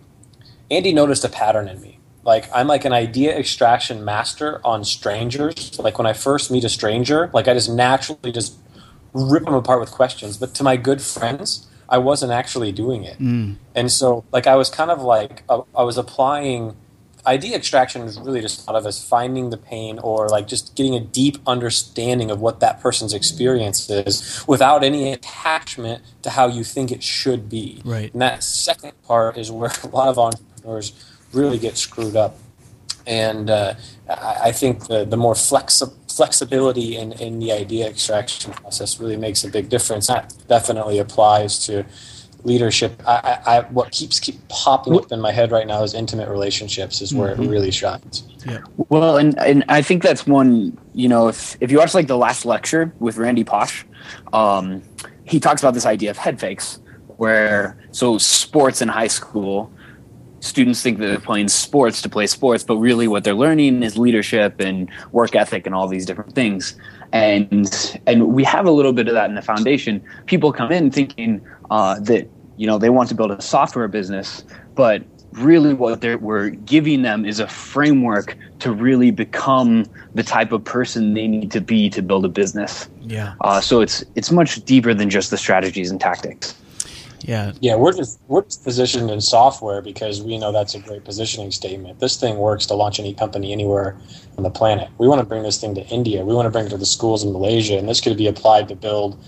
Andy 0.71 0.93
noticed 0.93 1.25
a 1.25 1.29
pattern 1.29 1.69
in 1.69 1.81
me. 1.81 1.99
Like 2.23 2.49
I'm 2.55 2.67
like 2.67 2.85
an 2.85 2.93
idea 2.93 3.37
extraction 3.37 4.05
master 4.05 4.61
on 4.65 4.85
strangers. 4.85 5.79
Like 5.79 5.99
when 5.99 6.07
I 6.07 6.13
first 6.13 6.51
meet 6.51 6.65
a 6.65 6.69
stranger, 6.69 7.31
like 7.33 7.49
I 7.49 7.55
just 7.55 7.71
naturally 7.71 8.31
just 8.31 8.57
rip 9.13 9.45
them 9.45 9.55
apart 9.55 9.81
with 9.81 9.91
questions. 9.91 10.37
But 10.37 10.55
to 10.57 10.63
my 10.63 10.77
good 10.77 11.01
friends, 11.01 11.67
I 11.89 11.99
wasn't 11.99 12.33
actually 12.33 12.73
doing 12.73 13.05
it. 13.05 13.19
Mm. 13.19 13.57
And 13.75 13.91
so 13.91 14.25
like 14.33 14.47
I 14.47 14.55
was 14.57 14.69
kind 14.69 14.91
of 14.91 15.03
like 15.03 15.45
I 15.49 15.83
was 15.83 15.97
applying 15.97 16.77
idea 17.27 17.57
extraction 17.57 18.03
is 18.03 18.19
really 18.19 18.41
just 18.41 18.65
thought 18.65 18.75
of 18.75 18.87
as 18.87 19.03
finding 19.03 19.51
the 19.51 19.57
pain 19.57 19.99
or 19.99 20.29
like 20.29 20.47
just 20.47 20.75
getting 20.75 20.95
a 20.95 21.01
deep 21.01 21.39
understanding 21.47 22.31
of 22.31 22.41
what 22.41 22.61
that 22.61 22.81
person's 22.81 23.13
experience 23.13 23.89
is 23.91 24.45
without 24.47 24.83
any 24.83 25.13
attachment 25.13 26.03
to 26.23 26.31
how 26.31 26.47
you 26.47 26.65
think 26.65 26.91
it 26.91 27.03
should 27.03 27.49
be. 27.49 27.81
Right. 27.85 28.13
And 28.13 28.23
that 28.23 28.43
second 28.43 28.93
part 29.03 29.37
is 29.37 29.51
where 29.51 29.73
a 29.85 29.89
lot 29.89 30.09
of 30.09 30.19
entrepreneurs 30.19 30.93
really 31.33 31.59
get 31.59 31.77
screwed 31.77 32.17
up. 32.17 32.37
And 33.07 33.51
uh, 33.51 33.75
I, 34.09 34.53
think 34.53 34.87
the, 34.87 35.05
the 35.05 35.17
more 35.17 35.35
flexi- 35.35 35.93
flexibility 36.15 36.97
in, 36.97 37.13
in 37.13 37.39
the 37.39 37.51
idea 37.51 37.89
extraction 37.89 38.53
process 38.53 39.01
really 39.01 39.17
makes 39.17 39.43
a 39.43 39.49
big 39.49 39.69
difference. 39.69 40.07
That 40.07 40.33
definitely 40.49 40.99
applies 40.99 41.65
to 41.67 41.85
leadership. 42.45 43.03
I, 43.07 43.39
I, 43.47 43.61
what 43.71 43.91
keeps 43.91 44.19
keep 44.19 44.37
popping 44.49 44.97
up 44.97 45.13
in 45.13 45.21
my 45.21 45.33
head 45.33 45.51
right 45.51 45.67
now 45.67 45.83
is 45.83 45.95
intimate 45.95 46.29
relationships 46.29 47.01
is 47.01 47.15
where 47.15 47.33
mm-hmm. 47.33 47.45
it 47.45 47.49
really 47.49 47.71
shines. 47.71 48.25
Yeah. 48.47 48.61
Well, 48.89 49.19
and 49.19 49.39
and 49.39 49.65
I 49.69 49.83
think 49.83 50.03
that's 50.03 50.27
one. 50.27 50.79
You 50.95 51.09
know, 51.09 51.29
if 51.29 51.57
if 51.61 51.71
you 51.71 51.79
watch 51.79 51.95
like 51.95 52.07
the 52.07 52.17
last 52.17 52.45
lecture 52.45 52.93
with 52.99 53.17
Randy 53.17 53.45
Pausch, 53.45 53.85
um, 54.33 54.83
he 55.25 55.41
talks 55.41 55.63
about 55.63 55.75
this 55.75 55.87
idea 55.87 56.11
of 56.11 56.17
head 56.17 56.41
fakes, 56.41 56.79
where 57.17 57.79
so 57.93 58.19
sports 58.19 58.83
in 58.83 58.89
high 58.89 59.09
school. 59.09 59.73
Students 60.43 60.81
think 60.83 60.99
that 60.99 61.07
they're 61.07 61.21
playing 61.21 61.49
sports 61.49 62.01
to 62.01 62.09
play 62.09 62.27
sports, 62.27 62.65
but 62.65 62.77
really 62.77 63.07
what 63.07 63.25
they're 63.25 63.35
learning 63.35 63.83
is 63.83 63.99
leadership 63.99 64.59
and 64.59 64.89
work 65.13 65.37
ethic 65.37 65.67
and 65.67 65.75
all 65.75 65.87
these 65.87 66.07
different 66.07 66.35
things 66.35 66.77
and 67.13 68.01
and 68.07 68.29
we 68.29 68.45
have 68.45 68.67
a 68.67 68.71
little 68.71 68.93
bit 68.93 69.09
of 69.09 69.15
that 69.15 69.29
in 69.29 69.35
the 69.35 69.43
foundation. 69.43 70.03
People 70.27 70.53
come 70.53 70.73
in 70.73 70.91
thinking 70.91 71.41
uh, 71.71 71.99
that 72.01 72.29
you 72.57 72.67
know 72.67 72.79
they 72.79 72.91
want 72.91 73.09
to 73.09 73.15
build 73.15 73.31
a 73.31 73.41
software 73.41 73.89
business, 73.89 74.45
but 74.75 75.03
really 75.33 75.75
what 75.75 76.03
we're 76.21 76.51
giving 76.51 77.03
them 77.03 77.25
is 77.25 77.39
a 77.39 77.47
framework 77.47 78.37
to 78.59 78.73
really 78.73 79.11
become 79.11 79.85
the 80.15 80.23
type 80.23 80.53
of 80.53 80.65
person 80.65 81.15
they 81.15 81.29
need 81.29 81.51
to 81.53 81.61
be 81.61 81.89
to 81.91 82.03
build 82.03 82.25
a 82.25 82.29
business. 82.29 82.89
Yeah. 83.01 83.35
Uh, 83.41 83.61
so 83.61 83.81
it's 83.81 84.05
it's 84.15 84.31
much 84.31 84.65
deeper 84.65 84.95
than 84.95 85.11
just 85.11 85.31
the 85.31 85.39
strategies 85.39 85.91
and 85.91 86.01
tactics. 86.01 86.55
Yeah. 87.23 87.53
Yeah, 87.61 87.77
we're 87.77 87.93
just 87.93 88.21
we're 88.29 88.43
just 88.43 88.65
positioned 88.65 89.11
in 89.11 89.21
software 89.21 89.83
because 89.83 90.23
we 90.23 90.39
know 90.39 90.53
that's 90.53 90.75
a 90.75 90.81
great 90.81 91.05
positioning 91.05 91.51
statement. 91.51 92.01
This 92.01 92.19
thing 92.19 92.39
works 92.39 92.67
to 92.67 92.75
launch 92.75 92.99
any 92.99 93.15
company 93.15 93.53
anywhere 93.53 93.97
on 94.37 94.45
the 94.45 94.51
planet. 94.51 94.89
We 94.99 95.09
want 95.09 95.21
to 95.21 95.27
bring 95.27 95.43
this 95.43 95.61
thing 95.61 95.75
to 95.75 95.87
India. 95.89 96.25
We 96.25 96.35
want 96.35 96.47
to 96.47 96.51
bring 96.51 96.67
it 96.67 96.71
to 96.71 96.79
the 96.79 96.87
schools 96.87 97.25
in 97.25 97.33
Malaysia, 97.33 97.77
and 97.79 97.89
this 97.89 98.01
could 98.01 98.17
be 98.17 98.27
applied 98.27 98.69
to 98.69 98.75
build 98.75 99.23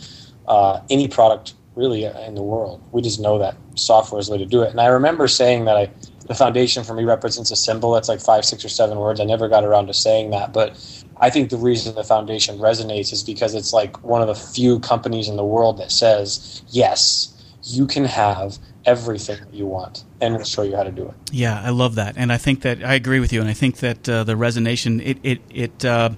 uh, 0.49 0.81
any 0.91 1.09
product 1.09 1.55
really 1.75 2.05
in 2.05 2.35
the 2.35 2.43
world. 2.43 2.83
We 2.93 3.03
just 3.03 3.21
know 3.21 3.39
that 3.39 3.57
software 3.75 4.21
is 4.21 4.27
the 4.27 4.33
way 4.33 4.39
to 4.39 4.47
do 4.47 4.63
it. 4.63 4.71
And 4.71 4.81
I 4.81 4.87
remember 4.87 5.27
saying 5.27 5.65
that 5.65 5.77
I, 5.77 5.91
the 6.27 6.35
foundation 6.35 6.85
for 6.85 6.95
me 6.95 7.05
represents 7.05 7.51
a 7.51 7.57
symbol 7.57 7.93
that's 7.93 8.09
like 8.09 8.21
five, 8.21 8.45
six, 8.45 8.65
or 8.65 8.69
seven 8.69 8.99
words. 8.99 9.21
I 9.21 9.25
never 9.25 9.49
got 9.49 9.65
around 9.65 9.87
to 9.87 9.95
saying 9.95 10.31
that, 10.31 10.53
but 10.53 10.77
I 11.19 11.31
think 11.31 11.51
the 11.51 11.57
reason 11.57 11.95
the 11.95 12.05
foundation 12.05 12.59
resonates 12.59 13.13
is 13.13 13.23
because 13.23 13.55
it's 13.55 13.73
like 13.73 14.03
one 14.05 14.21
of 14.21 14.29
the 14.29 14.35
few 14.35 14.81
companies 14.81 15.29
in 15.29 15.37
the 15.37 15.45
world 15.45 15.79
that 15.79 15.91
says 15.91 16.63
yes 16.69 17.32
you 17.65 17.87
can 17.87 18.05
have 18.05 18.59
everything 18.85 19.39
that 19.39 19.55
you 19.55 19.67
want 19.67 20.05
and 20.21 20.35
we'll 20.35 20.45
show 20.45 20.63
you 20.63 20.75
how 20.77 20.83
to 20.83 20.91
do 20.91 21.07
it 21.07 21.15
yeah 21.31 21.61
i 21.65 21.71
love 21.71 21.95
that 21.95 22.15
and 22.17 22.33
i 22.33 22.37
think 22.37 22.63
that 22.63 22.83
i 22.85 22.95
agree 22.95 23.21
with 23.21 23.33
you 23.33 23.41
and 23.41 23.49
i 23.49 23.53
think 23.53 23.79
that 23.79 24.09
uh, 24.09 24.25
the 24.25 24.35
resonation 24.35 25.01
it 25.05 25.19
it, 25.23 25.41
it 25.51 25.85
uh, 25.85 26.11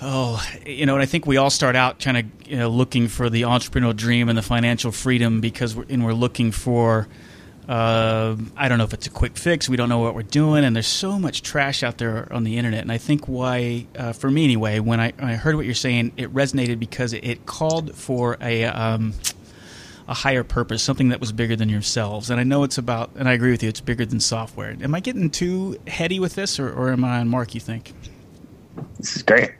oh 0.00 0.42
you 0.64 0.86
know 0.86 0.94
and 0.94 1.02
i 1.02 1.06
think 1.06 1.26
we 1.26 1.36
all 1.36 1.50
start 1.50 1.76
out 1.76 1.98
kind 2.00 2.16
of 2.16 2.24
you 2.48 2.56
know, 2.56 2.68
looking 2.68 3.08
for 3.08 3.28
the 3.28 3.42
entrepreneurial 3.42 3.94
dream 3.94 4.28
and 4.28 4.38
the 4.38 4.42
financial 4.42 4.90
freedom 4.90 5.40
because 5.40 5.76
we're, 5.76 5.84
and 5.90 6.04
we're 6.04 6.14
looking 6.14 6.50
for 6.50 7.06
uh, 7.68 8.36
I 8.56 8.68
don't 8.68 8.78
know 8.78 8.84
if 8.84 8.94
it's 8.94 9.06
a 9.06 9.10
quick 9.10 9.36
fix. 9.36 9.68
We 9.68 9.76
don't 9.76 9.88
know 9.88 9.98
what 9.98 10.14
we're 10.14 10.22
doing, 10.22 10.64
and 10.64 10.76
there's 10.76 10.86
so 10.86 11.18
much 11.18 11.42
trash 11.42 11.82
out 11.82 11.98
there 11.98 12.32
on 12.32 12.44
the 12.44 12.58
internet. 12.58 12.82
And 12.82 12.92
I 12.92 12.98
think 12.98 13.26
why, 13.26 13.86
uh, 13.98 14.12
for 14.12 14.30
me 14.30 14.44
anyway, 14.44 14.78
when 14.78 15.00
I, 15.00 15.12
when 15.18 15.28
I, 15.28 15.34
heard 15.34 15.56
what 15.56 15.64
you're 15.64 15.74
saying, 15.74 16.12
it 16.16 16.32
resonated 16.32 16.78
because 16.78 17.12
it, 17.12 17.24
it 17.24 17.46
called 17.46 17.96
for 17.96 18.36
a 18.40 18.64
um, 18.66 19.14
a 20.08 20.14
higher 20.14 20.44
purpose, 20.44 20.82
something 20.82 21.08
that 21.08 21.20
was 21.20 21.32
bigger 21.32 21.56
than 21.56 21.68
yourselves. 21.68 22.30
And 22.30 22.38
I 22.38 22.44
know 22.44 22.62
it's 22.62 22.78
about, 22.78 23.10
and 23.16 23.28
I 23.28 23.32
agree 23.32 23.50
with 23.50 23.62
you, 23.62 23.68
it's 23.68 23.80
bigger 23.80 24.06
than 24.06 24.20
software. 24.20 24.76
Am 24.80 24.94
I 24.94 25.00
getting 25.00 25.30
too 25.30 25.78
heady 25.86 26.20
with 26.20 26.34
this, 26.34 26.60
or, 26.60 26.72
or 26.72 26.90
am 26.90 27.04
I 27.04 27.18
on 27.18 27.28
mark? 27.28 27.54
You 27.54 27.60
think? 27.60 27.92
This 28.98 29.16
is 29.16 29.22
great. 29.22 29.50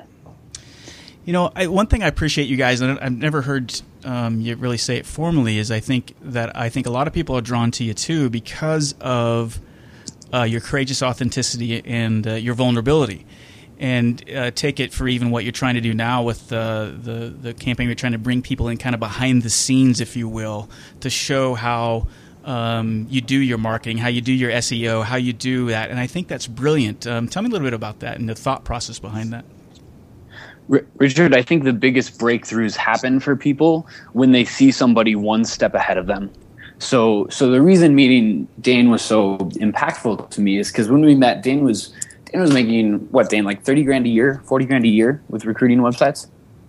You 1.25 1.33
know, 1.33 1.51
I, 1.57 1.67
one 1.67 1.89
thing 1.89 2.05
I 2.05 2.07
appreciate 2.07 2.49
you 2.49 2.57
guys, 2.57 2.81
and 2.81 2.99
I've 3.01 3.17
never 3.17 3.43
heard 3.43 3.75
um, 4.05 4.41
you 4.41 4.55
really 4.55 4.79
say 4.79 4.97
it 4.97 5.07
formally, 5.07 5.59
is 5.59 5.73
I 5.73 5.81
think 5.81 6.15
that 6.23 6.57
I 6.57 6.69
think 6.69 6.87
a 6.87 6.91
lot 6.91 7.09
of 7.09 7.13
people 7.13 7.37
are 7.37 7.41
drawn 7.41 7.73
to 7.73 7.85
you 7.85 7.95
too 7.95 8.31
because 8.31 8.95
of 9.01 9.59
uh, 10.33 10.43
your 10.43 10.61
courageous 10.61 11.03
authenticity 11.03 11.85
and 11.85 12.27
uh, 12.27 12.35
your 12.35 12.55
vulnerability 12.55 13.27
and 13.79 14.23
uh, 14.31 14.51
take 14.53 14.81
it 14.81 14.93
for 14.93 15.07
even 15.07 15.31
what 15.31 15.45
you're 15.45 15.53
trying 15.53 15.75
to 15.75 15.81
do 15.81 15.93
now 15.93 16.23
with 16.23 16.49
the, 16.49 16.97
the, 17.03 17.29
the 17.29 17.55
campaign. 17.55 17.87
You're 17.89 17.95
trying 17.95 18.13
to 18.13 18.19
bring 18.19 18.43
people 18.43 18.69
in 18.69 18.79
kind 18.79 18.95
of 18.95 19.01
behind 19.01 19.43
the 19.43 19.51
scenes, 19.51 20.01
if 20.01 20.17
you 20.17 20.29
will, 20.29 20.71
to 21.01 21.11
show 21.11 21.55
how 21.55 22.07
um, 22.45 23.07
you 23.11 23.21
do 23.21 23.37
your 23.37 23.59
marketing, 23.59 23.99
how 23.99 24.09
you 24.09 24.21
do 24.21 24.33
your 24.33 24.51
SEO, 24.51 25.05
how 25.05 25.17
you 25.17 25.33
do 25.33 25.69
that. 25.69 25.91
And 25.91 25.99
I 25.99 26.07
think 26.07 26.29
that's 26.29 26.47
brilliant. 26.47 27.07
Um, 27.07 27.29
tell 27.29 27.43
me 27.43 27.49
a 27.49 27.53
little 27.53 27.67
bit 27.67 27.75
about 27.75 28.01
that 28.01 28.19
and 28.19 28.29
the 28.29 28.35
thought 28.35 28.65
process 28.65 28.99
behind 28.99 29.33
that. 29.33 29.45
Richard, 30.69 31.35
I 31.35 31.43
think 31.43 31.63
the 31.63 31.73
biggest 31.73 32.19
breakthroughs 32.19 32.75
happen 32.75 33.21
for 33.21 33.37
people 33.37 33.87
when 34.15 34.33
they 34.33 34.45
see 34.45 34.73
somebody 34.73 35.15
one 35.15 35.45
step 35.45 35.75
ahead 35.75 35.97
of 35.97 36.07
them. 36.07 36.31
So, 36.79 37.27
so 37.31 37.51
the 37.51 37.63
reason 37.63 37.95
meeting 37.95 38.49
Dane 38.61 38.91
was 38.91 39.03
so 39.03 39.39
impactful 39.39 40.31
to 40.31 40.41
me 40.41 40.59
is 40.59 40.71
because 40.71 40.89
when 40.91 41.03
we 41.03 41.15
met, 41.15 41.43
Dane 41.43 41.65
was 41.65 41.95
Dan 42.27 42.41
was 42.41 42.53
making 42.53 42.99
what 43.11 43.31
Dan 43.31 43.45
like 43.45 43.63
thirty 43.63 43.85
grand 43.85 44.07
a 44.07 44.09
year, 44.09 44.43
forty 44.45 44.65
grand 44.65 44.85
a 44.85 44.89
year 44.89 45.23
with 45.29 45.45
recruiting 45.45 45.79
websites. 45.79 46.29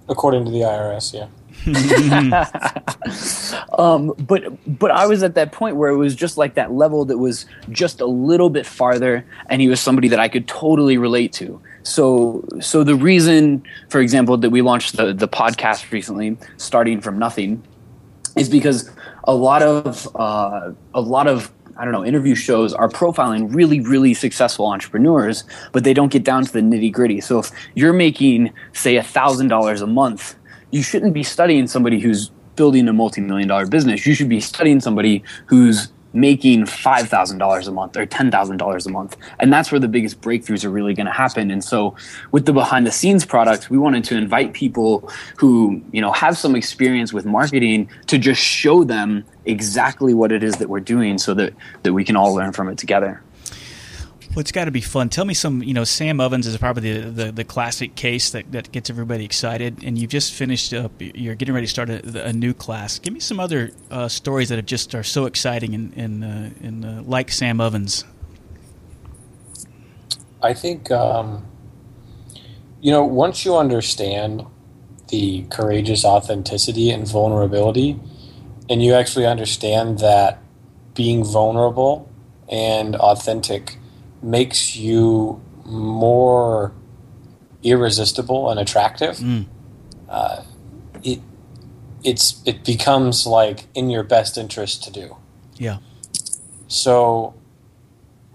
According 0.09 0.45
to 0.45 0.51
the 0.51 0.59
IRS, 0.59 1.13
yeah. 1.13 1.27
um, 3.77 4.13
but 4.19 4.43
but 4.79 4.91
I 4.91 5.07
was 5.07 5.23
at 5.23 5.35
that 5.35 5.51
point 5.51 5.75
where 5.75 5.89
it 5.89 5.97
was 5.97 6.15
just 6.15 6.37
like 6.37 6.53
that 6.53 6.71
level 6.71 7.05
that 7.05 7.17
was 7.17 7.45
just 7.69 7.99
a 7.99 8.05
little 8.05 8.49
bit 8.49 8.65
farther, 8.65 9.25
and 9.49 9.61
he 9.61 9.67
was 9.67 9.79
somebody 9.79 10.07
that 10.09 10.19
I 10.19 10.29
could 10.29 10.47
totally 10.47 10.97
relate 10.97 11.33
to. 11.33 11.61
So 11.83 12.47
so 12.59 12.83
the 12.83 12.95
reason, 12.95 13.63
for 13.89 13.99
example, 13.99 14.37
that 14.37 14.49
we 14.49 14.61
launched 14.61 14.97
the 14.97 15.13
the 15.13 15.27
podcast 15.27 15.91
recently, 15.91 16.37
starting 16.57 17.01
from 17.01 17.17
nothing, 17.17 17.63
is 18.35 18.49
because 18.49 18.89
a 19.23 19.33
lot 19.33 19.61
of 19.61 20.07
uh, 20.15 20.71
a 20.93 21.01
lot 21.01 21.27
of 21.27 21.51
I 21.77 21.83
don't 21.83 21.93
know, 21.93 22.05
interview 22.05 22.35
shows 22.35 22.73
are 22.73 22.89
profiling 22.89 23.53
really, 23.53 23.79
really 23.79 24.13
successful 24.13 24.67
entrepreneurs, 24.67 25.43
but 25.71 25.83
they 25.83 25.93
don't 25.93 26.11
get 26.11 26.23
down 26.23 26.45
to 26.45 26.51
the 26.51 26.61
nitty 26.61 26.91
gritty. 26.91 27.21
So 27.21 27.39
if 27.39 27.51
you're 27.75 27.93
making, 27.93 28.53
say, 28.73 28.95
$1,000 28.95 29.81
a 29.81 29.87
month, 29.87 30.35
you 30.71 30.81
shouldn't 30.83 31.13
be 31.13 31.23
studying 31.23 31.67
somebody 31.67 31.99
who's 31.99 32.31
building 32.55 32.87
a 32.87 32.93
multi 32.93 33.21
million 33.21 33.47
dollar 33.47 33.65
business. 33.67 34.05
You 34.05 34.13
should 34.13 34.29
be 34.29 34.41
studying 34.41 34.81
somebody 34.81 35.23
who's 35.45 35.89
making 36.17 36.63
$5,000 36.63 37.67
a 37.67 37.71
month 37.71 37.95
or 37.95 38.05
$10,000 38.05 38.85
a 38.85 38.89
month. 38.89 39.17
And 39.39 39.53
that's 39.53 39.71
where 39.71 39.79
the 39.79 39.87
biggest 39.87 40.19
breakthroughs 40.21 40.65
are 40.65 40.69
really 40.69 40.93
going 40.95 41.05
to 41.05 41.11
happen. 41.11 41.51
And 41.51 41.63
so 41.63 41.95
with 42.31 42.45
the 42.45 42.53
behind 42.53 42.87
the 42.87 42.91
scenes 42.91 43.23
product, 43.25 43.69
we 43.69 43.77
wanted 43.77 44.03
to 44.05 44.17
invite 44.17 44.53
people 44.53 45.09
who, 45.37 45.81
you 45.91 46.01
know, 46.01 46.11
have 46.11 46.37
some 46.37 46.55
experience 46.55 47.13
with 47.13 47.25
marketing 47.25 47.89
to 48.07 48.17
just 48.17 48.41
show 48.41 48.83
them 48.83 49.23
exactly 49.45 50.13
what 50.13 50.31
it 50.31 50.43
is 50.43 50.55
that 50.55 50.69
we're 50.69 50.79
doing 50.79 51.17
so 51.17 51.33
that, 51.35 51.53
that 51.83 51.93
we 51.93 52.03
can 52.03 52.15
all 52.15 52.33
learn 52.33 52.51
from 52.51 52.67
it 52.67 52.77
together. 52.77 53.21
Well, 54.37 54.41
it's 54.41 54.51
got 54.51 54.65
to 54.65 54.71
be 54.71 54.81
fun. 54.81 55.09
Tell 55.09 55.25
me 55.25 55.33
some. 55.33 55.63
You 55.63 55.73
know, 55.73 55.83
Sam 55.83 56.19
Ovens 56.19 56.45
is 56.45 56.55
probably 56.57 56.93
the, 56.93 57.09
the, 57.09 57.31
the, 57.31 57.43
classic 57.43 57.95
case 57.95 58.29
that, 58.29 58.51
that 58.51 58.71
gets 58.71 58.87
everybody 58.87 59.25
excited. 59.25 59.83
And 59.83 59.97
you've 59.97 60.11
just 60.11 60.31
finished 60.31 60.75
up. 60.75 60.91
You're 60.99 61.33
getting 61.33 61.55
ready 61.55 61.65
to 61.65 61.71
start 61.71 61.89
a, 61.89 62.27
a 62.27 62.33
new 62.33 62.53
class. 62.53 62.99
Give 62.99 63.15
me 63.15 63.19
some 63.19 63.39
other 63.39 63.71
uh, 63.89 64.07
stories 64.07 64.49
that 64.49 64.59
are 64.59 64.61
just 64.61 64.93
are 64.93 65.01
so 65.01 65.25
exciting 65.25 65.73
and 65.73 65.91
in, 65.95 66.23
uh, 66.23 66.51
in 66.61 66.85
uh, 66.85 67.01
like 67.03 67.31
Sam 67.31 67.59
Ovens. 67.59 68.05
I 70.43 70.53
think 70.53 70.91
um, 70.91 71.43
you 72.79 72.91
know 72.91 73.03
once 73.03 73.43
you 73.43 73.57
understand 73.57 74.45
the 75.07 75.47
courageous 75.49 76.05
authenticity 76.05 76.91
and 76.91 77.07
vulnerability, 77.07 77.99
and 78.69 78.83
you 78.83 78.93
actually 78.93 79.25
understand 79.25 79.97
that 79.97 80.37
being 80.93 81.23
vulnerable 81.25 82.07
and 82.47 82.95
authentic 82.97 83.79
makes 84.27 84.75
you 84.75 85.41
more 85.65 86.73
irresistible 87.63 88.49
and 88.49 88.59
attractive, 88.59 89.17
mm. 89.17 89.45
uh, 90.09 90.43
it 91.03 91.21
it's 92.03 92.41
it 92.45 92.63
becomes 92.63 93.25
like 93.25 93.65
in 93.73 93.89
your 93.89 94.03
best 94.03 94.37
interest 94.37 94.83
to 94.83 94.91
do. 94.91 95.15
Yeah. 95.55 95.77
So 96.67 97.33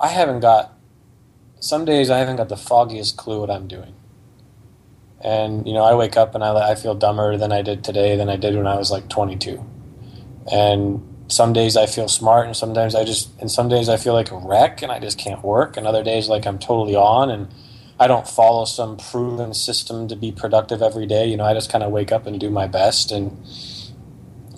I 0.01 0.09
haven't 0.09 0.41
got 0.41 0.73
some 1.61 1.85
days 1.85 2.11
I 2.11 2.19
haven't 2.19 2.37
got 2.37 2.49
the 2.49 2.57
foggiest 2.57 3.17
clue 3.17 3.41
what 3.41 3.51
I'm 3.51 3.69
doing. 3.69 3.95
And 5.21 5.67
you 5.67 5.75
know, 5.75 5.85
I 5.85 5.95
wake 5.95 6.17
up 6.17 6.35
and 6.35 6.43
I 6.43 6.73
I 6.73 6.75
feel 6.75 6.95
dumber 6.95 7.37
than 7.37 7.53
I 7.53 7.63
did 7.63 7.85
today 7.85 8.17
than 8.17 8.29
I 8.29 8.37
did 8.37 8.57
when 8.57 8.67
I 8.67 8.77
was 8.77 8.91
like 8.91 9.09
22. 9.09 9.65
And 10.51 11.12
some 11.33 11.53
days 11.53 11.77
I 11.77 11.87
feel 11.87 12.09
smart, 12.09 12.47
and 12.47 12.57
sometimes 12.57 12.95
I 12.95 13.05
just, 13.05 13.31
and 13.41 13.51
some 13.51 13.69
days 13.69 13.89
I 13.89 13.97
feel 13.97 14.13
like 14.13 14.31
a 14.31 14.37
wreck, 14.37 14.83
and 14.83 14.93
I 14.93 15.01
just 15.01 15.19
can't 15.19 15.43
work. 15.43 15.77
And 15.77 15.87
other 15.87 16.05
days, 16.05 16.29
like 16.29 16.47
I'm 16.47 16.59
totally 16.59 16.95
on, 16.95 17.31
and 17.31 17.49
I 17.99 18.07
don't 18.07 18.29
follow 18.29 18.65
some 18.65 18.97
proven 18.97 19.55
system 19.55 20.09
to 20.09 20.17
be 20.17 20.33
productive 20.33 20.83
every 20.83 21.07
day. 21.07 21.27
You 21.27 21.37
know, 21.37 21.45
I 21.45 21.55
just 21.55 21.71
kind 21.71 21.83
of 21.83 21.91
wake 21.91 22.13
up 22.13 22.27
and 22.27 22.39
do 22.39 22.51
my 22.51 22.67
best, 22.67 23.11
and 23.11 23.31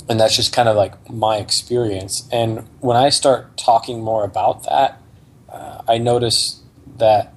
and 0.08 0.20
that's 0.20 0.36
just 0.36 0.52
kind 0.52 0.68
of 0.68 0.76
like 0.76 1.10
my 1.10 1.36
experience. 1.36 2.28
And 2.30 2.68
when 2.80 2.96
I 2.96 3.08
start 3.08 3.56
talking 3.56 4.02
more 4.02 4.24
about 4.24 4.64
that, 4.64 5.00
uh, 5.48 5.82
I 5.88 5.98
notice 5.98 6.60
that 6.98 7.32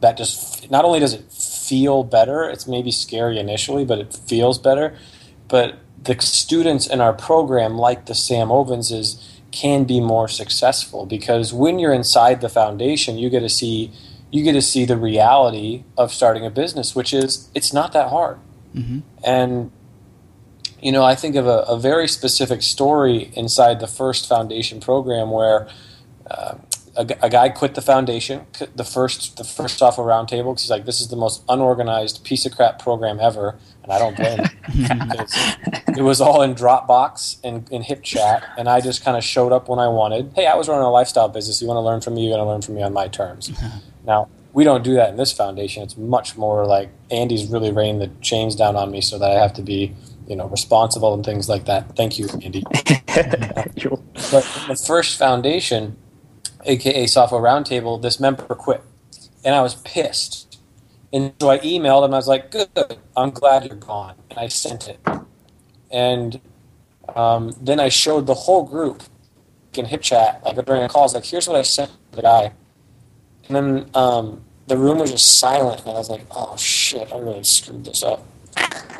that 0.00 0.16
just 0.16 0.70
not 0.70 0.84
only 0.84 0.98
does 0.98 1.14
it 1.14 1.30
feel 1.32 2.02
better, 2.02 2.44
it's 2.44 2.66
maybe 2.66 2.90
scary 2.90 3.38
initially, 3.38 3.84
but 3.84 3.98
it 3.98 4.14
feels 4.14 4.58
better. 4.58 4.96
But 5.48 5.78
the 6.02 6.20
students 6.20 6.86
in 6.86 7.00
our 7.00 7.12
program, 7.12 7.76
like 7.76 8.06
the 8.06 8.14
Sam 8.14 8.48
Ovenses, 8.48 9.22
can 9.50 9.84
be 9.84 10.00
more 10.00 10.28
successful 10.28 11.06
because 11.06 11.52
when 11.52 11.78
you're 11.78 11.92
inside 11.92 12.40
the 12.40 12.48
foundation, 12.48 13.18
you 13.18 13.28
get 13.30 13.40
to 13.40 13.48
see 13.48 13.92
you 14.30 14.44
get 14.44 14.52
to 14.52 14.62
see 14.62 14.84
the 14.84 14.96
reality 14.96 15.82
of 15.98 16.12
starting 16.12 16.46
a 16.46 16.50
business, 16.50 16.94
which 16.94 17.12
is 17.12 17.50
it's 17.54 17.72
not 17.72 17.92
that 17.92 18.10
hard. 18.10 18.38
Mm-hmm. 18.74 19.00
And 19.24 19.72
you 20.80 20.92
know, 20.92 21.02
I 21.02 21.14
think 21.14 21.36
of 21.36 21.46
a, 21.46 21.58
a, 21.68 21.78
very 21.78 22.08
specific 22.08 22.62
story 22.62 23.30
inside 23.34 23.80
the 23.80 23.86
first 23.86 24.26
foundation 24.26 24.80
program 24.80 25.30
where 25.30 25.68
uh, 26.30 26.54
a, 27.00 27.26
a, 27.26 27.30
guy 27.30 27.48
quit 27.48 27.74
the 27.74 27.82
foundation, 27.82 28.46
the 28.74 28.84
first 28.84 29.36
the 29.36 29.44
first 29.44 29.78
software 29.78 30.06
roundtable, 30.06 30.52
because 30.52 30.62
he's 30.62 30.70
like, 30.70 30.84
"This 30.84 31.00
is 31.00 31.08
the 31.08 31.16
most 31.16 31.42
unorganized 31.48 32.24
piece 32.24 32.46
of 32.46 32.54
crap 32.56 32.78
program 32.78 33.18
ever." 33.20 33.58
and 33.82 33.92
I 33.92 33.98
don't 33.98 34.16
blame 34.16 34.38
him. 34.38 35.96
it 35.98 36.02
was 36.02 36.20
all 36.20 36.42
in 36.42 36.54
Dropbox 36.54 37.38
and 37.42 37.68
in 37.70 37.82
HipChat, 37.82 38.44
and 38.56 38.68
I 38.68 38.80
just 38.80 39.04
kind 39.04 39.16
of 39.16 39.24
showed 39.24 39.52
up 39.52 39.68
when 39.68 39.78
I 39.78 39.88
wanted. 39.88 40.32
Hey, 40.34 40.46
I 40.46 40.54
was 40.54 40.68
running 40.68 40.84
a 40.84 40.90
lifestyle 40.90 41.28
business. 41.28 41.60
You 41.60 41.68
want 41.68 41.78
to 41.78 41.82
learn 41.82 42.00
from 42.00 42.14
me? 42.14 42.26
You're 42.26 42.36
going 42.36 42.44
to 42.44 42.50
learn 42.50 42.62
from 42.62 42.74
me 42.74 42.82
on 42.82 42.92
my 42.92 43.08
terms. 43.08 43.50
now, 44.04 44.28
we 44.52 44.64
don't 44.64 44.84
do 44.84 44.94
that 44.94 45.10
in 45.10 45.16
this 45.16 45.32
foundation. 45.32 45.82
It's 45.82 45.96
much 45.96 46.36
more 46.36 46.66
like 46.66 46.90
Andy's 47.10 47.46
really 47.46 47.72
rained 47.72 48.00
the 48.00 48.08
chains 48.20 48.54
down 48.56 48.76
on 48.76 48.90
me 48.90 49.00
so 49.00 49.18
that 49.18 49.30
I 49.30 49.40
have 49.40 49.52
to 49.54 49.62
be, 49.62 49.94
you 50.26 50.36
know, 50.36 50.46
responsible 50.48 51.14
and 51.14 51.24
things 51.24 51.48
like 51.48 51.66
that. 51.66 51.96
Thank 51.96 52.18
you, 52.18 52.28
Andy. 52.42 52.64
but 52.70 54.44
the 54.68 54.82
first 54.86 55.18
foundation, 55.18 55.96
aka 56.64 57.06
Software 57.06 57.40
Roundtable, 57.40 58.00
this 58.00 58.20
member 58.20 58.42
quit, 58.42 58.82
and 59.44 59.54
I 59.54 59.62
was 59.62 59.76
pissed 59.76 60.50
and 61.12 61.32
so 61.40 61.50
I 61.50 61.58
emailed 61.58 62.04
him. 62.04 62.14
I 62.14 62.16
was 62.16 62.28
like, 62.28 62.50
"Good, 62.50 62.68
I'm 63.16 63.30
glad 63.30 63.64
you're 63.64 63.76
gone." 63.76 64.14
And 64.30 64.38
I 64.38 64.48
sent 64.48 64.88
it, 64.88 65.00
and 65.90 66.40
um, 67.14 67.54
then 67.60 67.80
I 67.80 67.88
showed 67.88 68.26
the 68.26 68.34
whole 68.34 68.62
group 68.64 69.02
in 69.74 69.86
HipChat, 69.86 70.44
like 70.44 70.64
during 70.64 70.82
a 70.82 70.88
call. 70.88 71.08
I 71.08 71.12
like, 71.12 71.24
"Here's 71.24 71.48
what 71.48 71.56
I 71.56 71.62
sent 71.62 71.90
the 72.12 72.22
guy," 72.22 72.52
and 73.48 73.56
then 73.56 73.90
um, 73.94 74.42
the 74.66 74.76
room 74.76 74.98
was 74.98 75.10
just 75.10 75.38
silent, 75.38 75.80
and 75.80 75.90
I 75.90 75.94
was 75.94 76.10
like, 76.10 76.24
"Oh 76.30 76.56
shit, 76.56 77.12
I 77.12 77.18
really 77.18 77.42
screwed 77.42 77.84
this 77.84 78.02
up." 78.02 78.24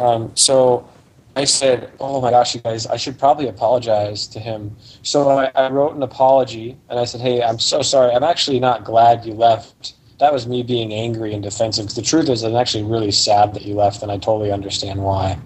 Um, 0.01 0.33
so 0.35 0.89
I 1.37 1.45
said, 1.45 1.91
"Oh 2.01 2.21
my 2.21 2.31
gosh, 2.31 2.55
you 2.55 2.61
guys, 2.61 2.87
I 2.87 2.97
should 2.97 3.19
probably 3.19 3.49
apologize 3.49 4.27
to 4.29 4.41
him." 4.41 4.77
So 5.03 5.29
I, 5.29 5.51
I 5.55 5.71
wrote 5.71 5.95
an 5.95 6.03
apology, 6.03 6.77
and 6.89 6.99
I 6.99 7.05
said, 7.05 7.21
"Hey, 7.21 7.43
I'm 7.43 7.59
so 7.59 7.83
sorry. 7.83 8.13
I'm 8.13 8.25
actually 8.25 8.61
not 8.61 8.85
glad 8.85 9.25
you 9.25 9.35
left." 9.35 9.95
that 10.21 10.33
was 10.33 10.47
me 10.47 10.63
being 10.63 10.93
angry 10.93 11.33
and 11.35 11.43
defensive. 11.43 11.87
Because 11.87 11.97
the 11.97 12.03
truth 12.03 12.29
is, 12.29 12.45
I'm 12.45 12.55
actually 12.55 12.85
really 12.85 13.11
sad 13.11 13.55
that 13.55 13.65
you 13.65 13.75
left, 13.75 14.03
and 14.03 14.13
I 14.13 14.19
totally 14.19 14.53
understand 14.53 15.03
why. 15.03 15.39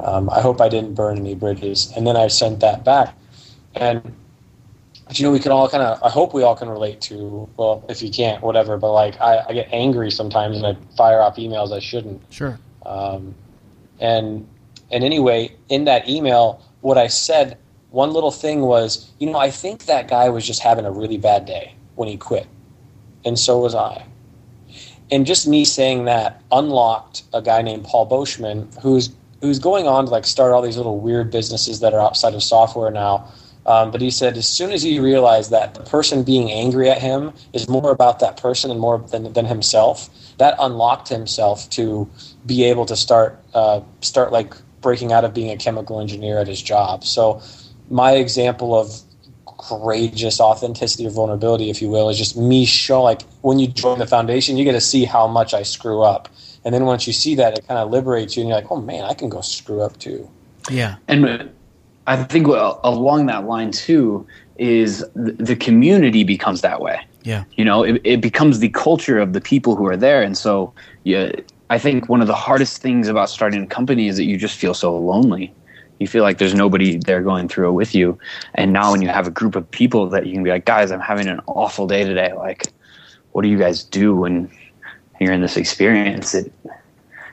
Um, 0.00 0.30
I 0.30 0.40
hope 0.40 0.60
I 0.60 0.68
didn't 0.68 0.94
burn 0.94 1.18
any 1.18 1.34
bridges. 1.34 1.92
And 1.96 2.06
then 2.06 2.16
I 2.16 2.28
sent 2.28 2.60
that 2.60 2.84
back, 2.84 3.16
and 3.74 4.14
you 5.12 5.24
know, 5.24 5.32
we 5.32 5.40
can 5.40 5.50
all 5.50 5.68
kind 5.68 5.82
of. 5.82 6.00
I 6.02 6.10
hope 6.10 6.34
we 6.34 6.42
all 6.42 6.54
can 6.54 6.68
relate 6.68 7.00
to. 7.02 7.48
Well, 7.56 7.84
if 7.88 8.02
you 8.02 8.10
can't, 8.10 8.42
whatever. 8.42 8.76
But 8.76 8.92
like, 8.92 9.18
I, 9.20 9.44
I 9.48 9.52
get 9.54 9.68
angry 9.72 10.10
sometimes, 10.10 10.58
and 10.58 10.66
I 10.66 10.76
fire 10.96 11.20
off 11.20 11.36
emails 11.36 11.72
I 11.72 11.80
shouldn't. 11.80 12.22
Sure. 12.30 12.58
Um, 12.84 13.34
and 13.98 14.46
and 14.90 15.04
anyway, 15.04 15.54
in 15.68 15.84
that 15.84 16.08
email, 16.08 16.62
what 16.80 16.98
I 16.98 17.08
said, 17.08 17.58
one 17.90 18.12
little 18.12 18.30
thing 18.30 18.62
was, 18.62 19.10
you 19.18 19.30
know, 19.30 19.38
I 19.38 19.50
think 19.50 19.86
that 19.86 20.08
guy 20.08 20.28
was 20.28 20.46
just 20.46 20.62
having 20.62 20.84
a 20.84 20.90
really 20.90 21.18
bad 21.18 21.44
day 21.46 21.74
when 21.94 22.08
he 22.08 22.16
quit, 22.16 22.46
and 23.24 23.38
so 23.38 23.58
was 23.58 23.74
I 23.74 24.04
and 25.10 25.26
just 25.26 25.46
me 25.46 25.64
saying 25.64 26.04
that 26.04 26.42
unlocked 26.52 27.22
a 27.32 27.42
guy 27.42 27.62
named 27.62 27.84
Paul 27.84 28.08
Boschman 28.08 28.66
who's 28.80 29.10
who's 29.40 29.58
going 29.58 29.86
on 29.86 30.06
to 30.06 30.10
like 30.10 30.26
start 30.26 30.52
all 30.52 30.62
these 30.62 30.76
little 30.76 30.98
weird 30.98 31.30
businesses 31.30 31.80
that 31.80 31.94
are 31.94 32.00
outside 32.00 32.34
of 32.34 32.42
software 32.42 32.90
now. 32.90 33.30
Um, 33.66 33.90
but 33.90 34.00
he 34.00 34.10
said 34.10 34.36
as 34.36 34.48
soon 34.48 34.72
as 34.72 34.82
he 34.82 34.98
realized 34.98 35.50
that 35.50 35.74
the 35.74 35.82
person 35.82 36.22
being 36.22 36.50
angry 36.50 36.90
at 36.90 36.98
him 36.98 37.32
is 37.52 37.68
more 37.68 37.90
about 37.90 38.18
that 38.20 38.36
person 38.36 38.70
and 38.70 38.80
more 38.80 38.98
than, 38.98 39.32
than 39.34 39.44
himself, 39.44 40.08
that 40.38 40.56
unlocked 40.58 41.08
himself 41.08 41.68
to 41.70 42.08
be 42.46 42.64
able 42.64 42.86
to 42.86 42.96
start 42.96 43.38
uh, 43.54 43.80
start 44.00 44.32
like 44.32 44.54
breaking 44.80 45.12
out 45.12 45.24
of 45.24 45.34
being 45.34 45.50
a 45.50 45.56
chemical 45.56 46.00
engineer 46.00 46.38
at 46.38 46.46
his 46.46 46.62
job. 46.62 47.04
So 47.04 47.42
my 47.90 48.12
example 48.12 48.78
of 48.78 49.00
courageous 49.58 50.40
authenticity 50.40 51.06
or 51.06 51.10
vulnerability, 51.10 51.68
if 51.68 51.82
you 51.82 51.88
will, 51.88 52.08
is 52.08 52.16
just 52.16 52.36
me 52.36 52.64
showing 52.64 53.04
like 53.04 53.22
when 53.42 53.58
you 53.58 53.66
join 53.66 53.98
the 53.98 54.06
foundation, 54.06 54.56
you 54.56 54.64
get 54.64 54.72
to 54.72 54.80
see 54.80 55.04
how 55.04 55.26
much 55.26 55.52
I 55.52 55.62
screw 55.62 56.02
up. 56.02 56.28
And 56.64 56.74
then 56.74 56.84
once 56.84 57.06
you 57.06 57.12
see 57.12 57.34
that, 57.36 57.56
it 57.56 57.66
kind 57.66 57.78
of 57.78 57.90
liberates 57.90 58.36
you, 58.36 58.42
and 58.42 58.48
you're 58.48 58.58
like, 58.58 58.70
oh 58.70 58.80
man, 58.80 59.04
I 59.04 59.14
can 59.14 59.28
go 59.28 59.40
screw 59.40 59.80
up 59.80 59.98
too. 59.98 60.28
Yeah. 60.70 60.96
And 61.08 61.50
I 62.06 62.22
think 62.24 62.46
along 62.46 63.26
that 63.26 63.46
line 63.46 63.70
too 63.70 64.26
is 64.56 65.04
the 65.14 65.56
community 65.56 66.24
becomes 66.24 66.60
that 66.62 66.80
way. 66.80 67.00
Yeah. 67.22 67.44
You 67.56 67.64
know, 67.64 67.82
it, 67.82 68.00
it 68.04 68.20
becomes 68.20 68.60
the 68.60 68.68
culture 68.70 69.18
of 69.18 69.32
the 69.32 69.40
people 69.40 69.76
who 69.76 69.86
are 69.86 69.96
there. 69.96 70.22
And 70.22 70.36
so, 70.36 70.72
yeah, 71.04 71.32
I 71.70 71.78
think 71.78 72.08
one 72.08 72.20
of 72.20 72.26
the 72.26 72.34
hardest 72.34 72.80
things 72.80 73.08
about 73.08 73.28
starting 73.30 73.62
a 73.62 73.66
company 73.66 74.08
is 74.08 74.16
that 74.16 74.24
you 74.24 74.36
just 74.36 74.58
feel 74.58 74.74
so 74.74 74.96
lonely. 74.96 75.52
You 75.98 76.06
feel 76.06 76.22
like 76.22 76.38
there's 76.38 76.54
nobody 76.54 76.96
there 76.96 77.22
going 77.22 77.48
through 77.48 77.68
it 77.68 77.72
with 77.72 77.94
you. 77.94 78.18
And 78.54 78.72
now 78.72 78.92
when 78.92 79.02
you 79.02 79.08
have 79.08 79.26
a 79.26 79.30
group 79.30 79.56
of 79.56 79.70
people 79.70 80.08
that 80.10 80.26
you 80.26 80.32
can 80.32 80.42
be 80.42 80.50
like 80.50 80.64
guys 80.64 80.90
i'm 80.90 81.00
having 81.00 81.28
an 81.28 81.40
awful 81.46 81.86
day 81.86 82.04
today. 82.04 82.32
Like 82.32 82.68
what 83.32 83.42
do 83.42 83.48
you 83.48 83.58
guys 83.58 83.82
do 83.82 84.14
when 84.14 84.50
you're 85.20 85.32
in 85.32 85.40
this 85.40 85.56
experience? 85.56 86.34
It 86.34 86.52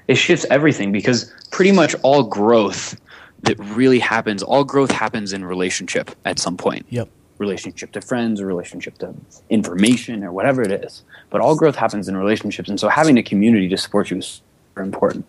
it 0.07 0.15
shifts 0.15 0.45
everything 0.49 0.91
because 0.91 1.31
pretty 1.51 1.71
much 1.71 1.95
all 2.03 2.23
growth 2.23 2.99
that 3.43 3.57
really 3.59 3.99
happens 3.99 4.41
all 4.43 4.63
growth 4.63 4.91
happens 4.91 5.31
in 5.31 5.45
relationship 5.45 6.11
at 6.25 6.39
some 6.39 6.57
point. 6.57 6.85
Yep 6.89 7.09
relationship 7.37 7.91
to 7.93 8.01
friends 8.01 8.39
or 8.39 8.45
relationship 8.45 8.97
to 8.99 9.13
information 9.49 10.23
or 10.23 10.31
whatever 10.31 10.61
it 10.61 10.71
is. 10.71 11.03
But 11.29 11.41
all 11.41 11.55
growth 11.55 11.75
happens 11.75 12.07
in 12.07 12.15
relationships. 12.17 12.69
And 12.69 12.79
so 12.79 12.87
having 12.89 13.17
a 13.17 13.23
community 13.23 13.67
to 13.69 13.77
support 13.77 14.11
you 14.11 14.17
is 14.17 14.41
important. 14.77 15.25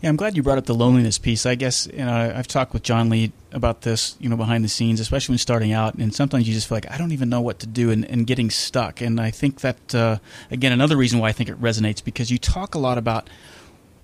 Yeah, 0.00 0.08
I'm 0.08 0.16
glad 0.16 0.36
you 0.36 0.42
brought 0.42 0.58
up 0.58 0.66
the 0.66 0.74
loneliness 0.74 1.18
piece. 1.18 1.44
I 1.44 1.54
guess 1.54 1.86
you 1.86 2.04
know 2.04 2.32
I've 2.34 2.46
talked 2.46 2.72
with 2.72 2.82
John 2.82 3.10
Lee 3.10 3.32
about 3.52 3.82
this, 3.82 4.16
you 4.20 4.28
know, 4.28 4.36
behind 4.36 4.64
the 4.64 4.68
scenes, 4.68 5.00
especially 5.00 5.32
when 5.32 5.38
starting 5.38 5.72
out. 5.72 5.94
And 5.94 6.14
sometimes 6.14 6.46
you 6.46 6.54
just 6.54 6.68
feel 6.68 6.76
like 6.76 6.90
I 6.90 6.96
don't 6.96 7.12
even 7.12 7.28
know 7.28 7.40
what 7.40 7.58
to 7.60 7.66
do, 7.66 7.90
and, 7.90 8.04
and 8.04 8.26
getting 8.26 8.50
stuck. 8.50 9.00
And 9.00 9.20
I 9.20 9.30
think 9.30 9.60
that 9.60 9.94
uh, 9.94 10.18
again, 10.50 10.72
another 10.72 10.96
reason 10.96 11.18
why 11.18 11.28
I 11.28 11.32
think 11.32 11.50
it 11.50 11.60
resonates 11.60 12.02
because 12.02 12.30
you 12.30 12.38
talk 12.38 12.74
a 12.74 12.78
lot 12.78 12.96
about 12.96 13.28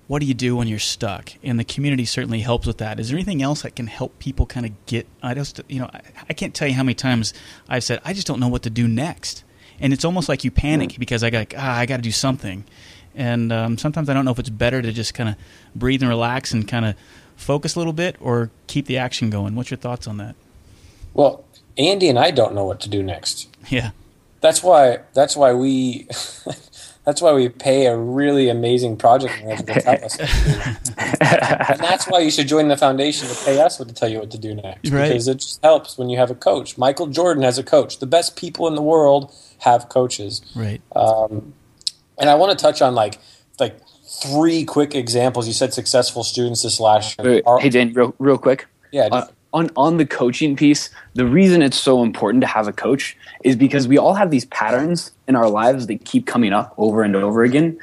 what 0.09 0.21
do 0.21 0.27
you 0.27 0.35
do 0.35 0.57
when 0.57 0.69
you're 0.69 0.79
stuck, 0.79 1.33
and 1.43 1.59
the 1.59 1.65
community 1.65 2.05
certainly 2.05 2.41
helps 2.41 2.67
with 2.67 2.79
that. 2.79 3.01
Is 3.01 3.09
there 3.09 3.17
anything 3.17 3.43
else 3.43 3.63
that 3.63 3.77
can 3.77 3.87
help 3.87 4.19
people 4.19 4.47
kind 4.47 4.67
of 4.67 4.87
get? 4.87 5.07
I 5.23 5.35
just, 5.35 5.61
you 5.69 5.81
know, 5.81 5.91
I, 5.93 6.01
I 6.29 6.33
can't 6.33 6.55
tell 6.55 6.69
you 6.69 6.75
how 6.75 6.83
many 6.83 6.95
times 6.95 7.33
I've 7.69 7.85
said 7.85 8.01
I 8.05 8.13
just 8.13 8.27
don't 8.27 8.41
know 8.41 8.49
what 8.49 8.63
to 8.63 8.71
do 8.71 8.89
next, 8.89 9.45
and 9.81 9.93
it's 9.93 10.05
almost 10.05 10.29
like 10.29 10.45
you 10.45 10.51
panic 10.51 10.97
because 10.99 11.23
I 11.23 11.31
got 11.31 11.55
ah, 11.57 11.79
I 11.79 11.87
got 11.87 11.97
to 11.97 12.03
do 12.03 12.13
something 12.13 12.65
and 13.15 13.53
um, 13.53 13.79
sometimes 13.79 14.09
I 14.09 14.15
don't 14.15 14.25
know 14.25 14.31
if 14.31 14.39
it's 14.39 14.51
better 14.51 14.81
to 14.81 14.93
just 14.93 15.15
kind 15.15 15.29
of 15.29 15.37
breathe 15.75 16.03
and 16.03 16.09
relax 16.09 16.53
and 16.53 16.67
kind 16.67 16.85
of 16.85 16.95
focus 17.37 17.75
a 17.75 17.79
little 17.79 17.93
bit 17.93 18.17
or 18.21 18.51
keep 18.67 18.87
the 18.87 18.99
action 18.99 19.31
going. 19.31 19.55
What's 19.55 19.71
your 19.71 19.79
thoughts 19.79 20.07
on 20.07 20.17
that? 20.19 20.35
Well, 21.15 21.45
Andy 21.77 22.09
and 22.09 22.19
I 22.19 22.31
don't 22.31 22.55
know 22.55 22.65
what 22.65 22.81
to 22.81 22.89
do 22.89 23.03
next. 23.03 23.49
Yeah. 23.69 23.91
That's 24.41 24.63
why 24.63 25.01
that's 25.15 25.37
why 25.37 25.53
we 25.53 26.09
that's 27.05 27.21
why 27.21 27.33
we 27.33 27.49
pay 27.49 27.87
a 27.87 27.97
really 27.97 28.49
amazing 28.49 28.97
project 28.97 29.35
manager 29.43 29.65
to 29.65 29.81
tell 29.81 30.05
us. 30.05 30.19
and 30.99 31.81
that's 31.81 32.07
why 32.07 32.21
you 32.21 32.31
should 32.31 32.47
join 32.47 32.69
the 32.69 32.77
foundation 32.77 33.29
to 33.29 33.35
pay 33.45 33.61
us 33.61 33.79
what 33.79 33.89
to 33.89 33.95
tell 33.95 34.09
you 34.09 34.21
what 34.21 34.31
to 34.31 34.39
do 34.39 34.55
next. 34.55 34.91
Right. 34.91 35.09
Because 35.09 35.27
it 35.27 35.39
just 35.39 35.63
helps 35.65 35.99
when 35.99 36.11
you 36.11 36.19
have 36.19 36.31
a 36.31 36.35
coach. 36.35 36.79
Michael 36.79 37.09
Jordan 37.09 37.43
has 37.43 37.59
a 37.59 37.65
coach. 37.65 37.99
The 37.99 38.07
best 38.07 38.37
people 38.37 38.69
in 38.69 38.77
the 38.77 38.83
world 38.83 39.35
have 39.59 39.89
coaches. 39.89 40.43
Right. 40.55 40.81
Um, 40.95 41.55
and 42.19 42.31
I 42.31 42.37
want 42.37 42.57
to 42.57 42.63
touch 42.63 42.81
on 42.81 42.95
like 42.95 43.19
like 43.59 43.81
three 44.23 44.65
quick 44.65 44.95
examples. 44.95 45.49
You 45.49 45.55
said 45.55 45.75
successful 45.75 46.23
students 46.23 46.63
this 46.63 46.79
last 46.79 47.19
year. 47.19 47.43
Hey, 47.59 47.69
Dan, 47.69 47.93
real, 47.95 48.15
real 48.19 48.39
quick. 48.39 48.67
Yeah. 48.93 49.09
Uh, 49.11 49.27
on 49.53 49.71
on 49.77 49.97
the 49.97 50.07
coaching 50.07 50.57
piece, 50.57 50.91
the 51.15 51.27
reason 51.27 51.63
it's 51.63 51.77
so 51.77 52.03
important 52.03 52.41
to 52.43 52.47
have 52.47 52.69
a 52.69 52.73
coach 52.73 53.17
is 53.45 53.57
because 53.57 53.87
we 53.87 53.99
all 53.99 54.15
have 54.15 54.31
these 54.31 54.47
patterns 54.47 55.13
in 55.29 55.37
our 55.37 55.49
lives 55.49 55.87
that 55.87 56.05
keep 56.05 56.27
coming 56.27 56.53
up 56.53 56.75
over 56.79 57.03
and 57.03 57.15
over 57.15 57.45
again, 57.45 57.79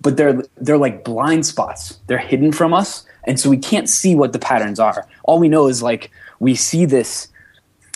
but 0.00 0.16
they're 0.16 0.42
they're 0.56 0.78
like 0.78 1.04
blind 1.04 1.46
spots. 1.46 1.98
They're 2.06 2.18
hidden 2.18 2.52
from 2.52 2.74
us, 2.74 3.04
and 3.24 3.38
so 3.38 3.50
we 3.50 3.58
can't 3.58 3.88
see 3.88 4.14
what 4.14 4.32
the 4.32 4.38
patterns 4.38 4.78
are. 4.78 5.06
All 5.24 5.38
we 5.38 5.48
know 5.48 5.68
is 5.68 5.82
like 5.82 6.10
we 6.40 6.54
see 6.54 6.84
this. 6.84 7.28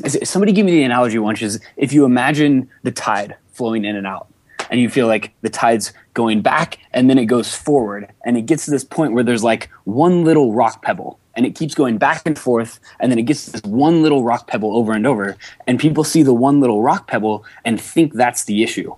Somebody 0.07 0.53
give 0.53 0.64
me 0.64 0.73
the 0.73 0.85
analogy 0.85 1.19
once 1.19 1.43
is 1.43 1.61
if 1.77 1.93
you 1.93 2.05
imagine 2.05 2.71
the 2.85 2.93
tide 2.93 3.37
flowing 3.53 3.85
in 3.85 3.97
and 3.97 4.07
out 4.07 4.29
and 4.71 4.81
you 4.81 4.88
feel 4.88 5.07
like 5.07 5.33
the 5.43 5.51
tide's 5.51 5.93
going 6.14 6.41
back 6.41 6.79
and 6.93 7.09
then 7.09 7.19
it 7.19 7.27
goes 7.27 7.55
forward 7.55 8.12
and 8.25 8.37
it 8.37 8.43
gets 8.43 8.64
to 8.64 8.71
this 8.71 8.85
point 8.85 9.12
where 9.12 9.25
there's 9.25 9.43
like 9.43 9.71
one 9.85 10.25
little 10.25 10.53
rock 10.53 10.83
pebble 10.83 11.19
and 11.35 11.47
it 11.47 11.55
keeps 11.55 11.75
going 11.75 11.99
back 11.99 12.23
and 12.27 12.38
forth 12.38 12.81
and 13.01 13.11
then 13.12 13.19
it 13.19 13.23
gets 13.23 13.47
this 13.47 13.62
one 13.62 14.03
little 14.03 14.25
rock 14.25 14.47
pebble 14.47 14.77
over 14.77 14.93
and 14.93 15.07
over 15.07 15.37
and 15.67 15.79
people 15.79 16.05
see 16.05 16.23
the 16.23 16.33
one 16.33 16.61
little 16.61 16.83
rock 16.83 17.07
pebble 17.07 17.45
and 17.64 17.81
think 17.81 18.12
that's 18.14 18.45
the 18.45 18.62
issue. 18.62 18.95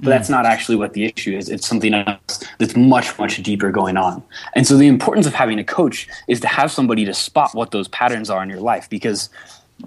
But 0.00 0.10
that's 0.10 0.28
not 0.28 0.46
actually 0.46 0.76
what 0.76 0.92
the 0.92 1.06
issue 1.06 1.36
is. 1.36 1.48
It's 1.48 1.66
something 1.66 1.92
else 1.92 2.44
that's 2.58 2.76
much 2.76 3.18
much 3.18 3.42
deeper 3.42 3.72
going 3.72 3.96
on. 3.96 4.22
And 4.54 4.64
so 4.64 4.76
the 4.76 4.86
importance 4.86 5.26
of 5.26 5.34
having 5.34 5.58
a 5.58 5.64
coach 5.64 6.06
is 6.28 6.38
to 6.40 6.46
have 6.46 6.70
somebody 6.70 7.04
to 7.04 7.14
spot 7.14 7.52
what 7.52 7.72
those 7.72 7.88
patterns 7.88 8.30
are 8.30 8.40
in 8.42 8.48
your 8.48 8.60
life 8.60 8.88
because 8.88 9.28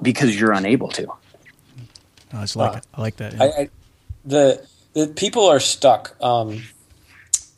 because 0.02 0.38
you're 0.38 0.52
unable 0.52 0.90
to. 0.90 1.08
Oh, 1.08 1.18
I, 2.34 2.46
like, 2.56 2.78
uh, 2.78 2.82
I 2.94 3.02
like 3.02 3.16
that 3.18 3.34
yeah. 3.34 3.44
I, 3.44 3.46
I, 3.46 3.70
the 4.26 4.68
the 4.94 5.08
people 5.08 5.48
are 5.48 5.60
stuck. 5.60 6.16
Um, 6.22 6.62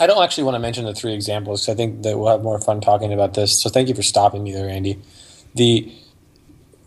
I 0.04 0.06
don't 0.06 0.22
actually 0.22 0.44
want 0.44 0.56
to 0.56 0.60
mention 0.60 0.84
the 0.84 0.94
three 0.94 1.14
examples. 1.14 1.70
I 1.70 1.76
think 1.76 2.04
that 2.04 2.20
we'll 2.20 2.30
have 2.30 2.44
more 2.44 2.60
fun 2.60 2.82
talking 2.82 3.14
about 3.14 3.36
this. 3.36 3.62
So 3.62 3.70
thank 3.70 3.88
you 3.88 3.96
for 3.96 4.04
stopping 4.04 4.44
me 4.44 4.52
there, 4.52 4.68
Andy. 4.68 5.02
The 5.56 5.90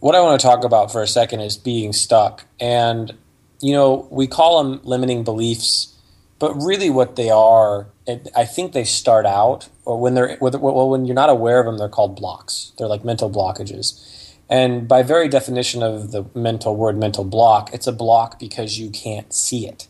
what 0.00 0.14
I 0.14 0.20
want 0.20 0.38
to 0.38 0.46
talk 0.46 0.64
about 0.64 0.92
for 0.92 1.02
a 1.02 1.07
second 1.07 1.40
is 1.40 1.57
being 1.57 1.94
stuck, 1.94 2.44
and 2.61 3.16
you 3.62 3.72
know 3.72 4.07
we 4.11 4.26
call 4.26 4.62
them 4.62 4.83
limiting 4.85 5.24
beliefs, 5.24 5.96
but 6.38 6.55
really 6.57 6.90
what 6.90 7.16
they 7.16 7.31
are, 7.31 7.87
it, 8.07 8.29
I 8.37 8.44
think 8.44 8.74
they 8.74 8.85
start 8.85 9.24
out, 9.24 9.70
or 9.87 9.98
when 9.98 10.12
they're 10.12 10.37
well, 10.38 10.90
when 10.90 11.07
you're 11.07 11.14
not 11.14 11.31
aware 11.31 11.59
of 11.59 11.64
them, 11.64 11.79
they're 11.79 11.88
called 11.88 12.16
blocks. 12.16 12.72
They're 12.76 12.87
like 12.87 13.02
mental 13.02 13.31
blockages. 13.31 14.37
And 14.50 14.87
by 14.87 15.02
very 15.02 15.29
definition 15.29 15.83
of 15.83 16.12
the 16.12 16.26
mental 16.35 16.76
word 16.76 16.98
mental 16.98 17.24
block, 17.24 17.72
it's 17.72 17.87
a 17.87 17.92
block 17.92 18.38
because 18.38 18.79
you 18.79 18.90
can't 18.90 19.33
see 19.33 19.66
it 19.66 19.88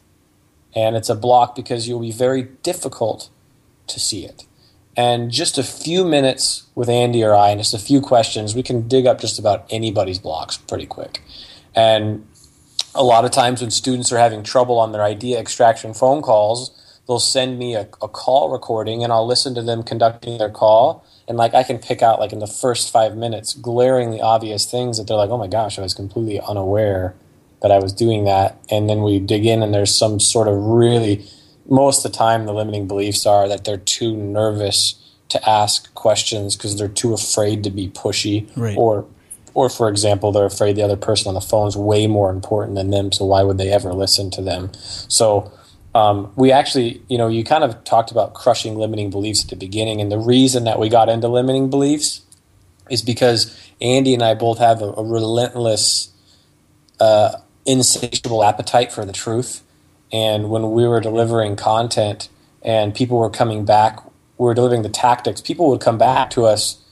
and 0.76 0.94
it's 0.94 1.08
a 1.08 1.14
block 1.14 1.56
because 1.56 1.88
you'll 1.88 2.00
be 2.00 2.12
very 2.12 2.42
difficult 2.62 3.30
to 3.86 3.98
see 3.98 4.26
it. 4.26 4.44
And 4.96 5.30
just 5.30 5.58
a 5.58 5.62
few 5.62 6.04
minutes 6.04 6.64
with 6.74 6.88
Andy 6.88 7.24
or 7.24 7.34
I, 7.34 7.50
and 7.50 7.60
just 7.60 7.74
a 7.74 7.78
few 7.78 8.00
questions, 8.00 8.54
we 8.54 8.62
can 8.62 8.86
dig 8.86 9.06
up 9.06 9.20
just 9.20 9.38
about 9.38 9.66
anybody's 9.70 10.18
blocks 10.18 10.58
pretty 10.58 10.86
quick. 10.86 11.22
And 11.74 12.26
a 12.94 13.02
lot 13.02 13.24
of 13.24 13.30
times 13.30 13.60
when 13.60 13.70
students 13.70 14.12
are 14.12 14.18
having 14.18 14.42
trouble 14.42 14.78
on 14.78 14.92
their 14.92 15.02
idea 15.02 15.38
extraction 15.38 15.94
phone 15.94 16.22
calls, 16.22 16.70
they'll 17.06 17.18
send 17.18 17.58
me 17.58 17.74
a, 17.74 17.88
a 18.02 18.08
call 18.08 18.50
recording 18.50 19.02
and 19.02 19.12
I'll 19.12 19.26
listen 19.26 19.54
to 19.54 19.62
them 19.62 19.82
conducting 19.82 20.38
their 20.38 20.50
call. 20.50 21.04
And 21.28 21.36
like 21.36 21.54
I 21.54 21.62
can 21.62 21.78
pick 21.78 22.02
out 22.02 22.20
like 22.20 22.32
in 22.32 22.38
the 22.38 22.46
first 22.46 22.90
five 22.90 23.16
minutes 23.16 23.54
glaringly 23.54 24.20
obvious 24.20 24.70
things 24.70 24.98
that 24.98 25.06
they're 25.06 25.16
like, 25.16 25.30
oh 25.30 25.38
my 25.38 25.46
gosh, 25.46 25.78
I 25.78 25.82
was 25.82 25.94
completely 25.94 26.40
unaware 26.40 27.14
that 27.62 27.70
I 27.70 27.78
was 27.78 27.92
doing 27.92 28.24
that. 28.24 28.58
And 28.70 28.88
then 28.88 29.02
we 29.02 29.18
dig 29.18 29.46
in, 29.46 29.62
and 29.62 29.72
there's 29.72 29.94
some 29.94 30.20
sort 30.20 30.48
of 30.48 30.56
really, 30.56 31.24
most 31.68 32.04
of 32.04 32.12
the 32.12 32.18
time, 32.18 32.46
the 32.46 32.52
limiting 32.52 32.86
beliefs 32.86 33.26
are 33.26 33.48
that 33.48 33.64
they're 33.64 33.76
too 33.76 34.16
nervous 34.16 34.94
to 35.28 35.48
ask 35.48 35.92
questions 35.94 36.56
because 36.56 36.78
they're 36.78 36.88
too 36.88 37.12
afraid 37.14 37.64
to 37.64 37.70
be 37.70 37.88
pushy, 37.88 38.48
right. 38.56 38.76
or, 38.76 39.06
or 39.54 39.68
for 39.68 39.88
example, 39.88 40.32
they're 40.32 40.46
afraid 40.46 40.76
the 40.76 40.82
other 40.82 40.96
person 40.96 41.28
on 41.28 41.34
the 41.34 41.40
phone 41.40 41.66
is 41.66 41.76
way 41.76 42.06
more 42.06 42.30
important 42.30 42.76
than 42.76 42.90
them. 42.90 43.10
So 43.10 43.24
why 43.24 43.42
would 43.42 43.58
they 43.58 43.70
ever 43.70 43.92
listen 43.92 44.30
to 44.32 44.42
them? 44.42 44.72
So. 45.08 45.52
Um, 45.94 46.30
we 46.36 46.52
actually, 46.52 47.00
you 47.08 47.16
know, 47.16 47.28
you 47.28 47.42
kind 47.42 47.64
of 47.64 47.82
talked 47.84 48.10
about 48.10 48.34
crushing 48.34 48.76
limiting 48.76 49.08
beliefs 49.08 49.44
at 49.44 49.48
the 49.48 49.56
beginning, 49.56 50.02
and 50.02 50.12
the 50.12 50.18
reason 50.18 50.64
that 50.64 50.78
we 50.78 50.90
got 50.90 51.08
into 51.08 51.26
limiting 51.26 51.70
beliefs 51.70 52.20
is 52.90 53.00
because 53.00 53.58
Andy 53.80 54.14
and 54.14 54.22
I 54.22 54.34
both 54.34 54.58
have 54.58 54.82
a, 54.82 54.92
a 54.92 55.02
relentless 55.02 56.12
uh, 57.00 57.32
insatiable 57.66 58.44
appetite 58.44 58.92
for 58.92 59.04
the 59.04 59.12
truth. 59.12 59.62
And 60.12 60.50
when 60.50 60.72
we 60.72 60.86
were 60.86 61.00
delivering 61.00 61.56
content 61.56 62.28
and 62.62 62.94
people 62.94 63.18
were 63.18 63.30
coming 63.30 63.64
back, 63.64 64.04
we 64.38 64.44
were 64.44 64.54
delivering 64.54 64.82
the 64.82 64.88
tactics, 64.88 65.40
people 65.40 65.68
would 65.70 65.80
come 65.80 65.98
back 65.98 66.30
to 66.30 66.44
us 66.44 66.82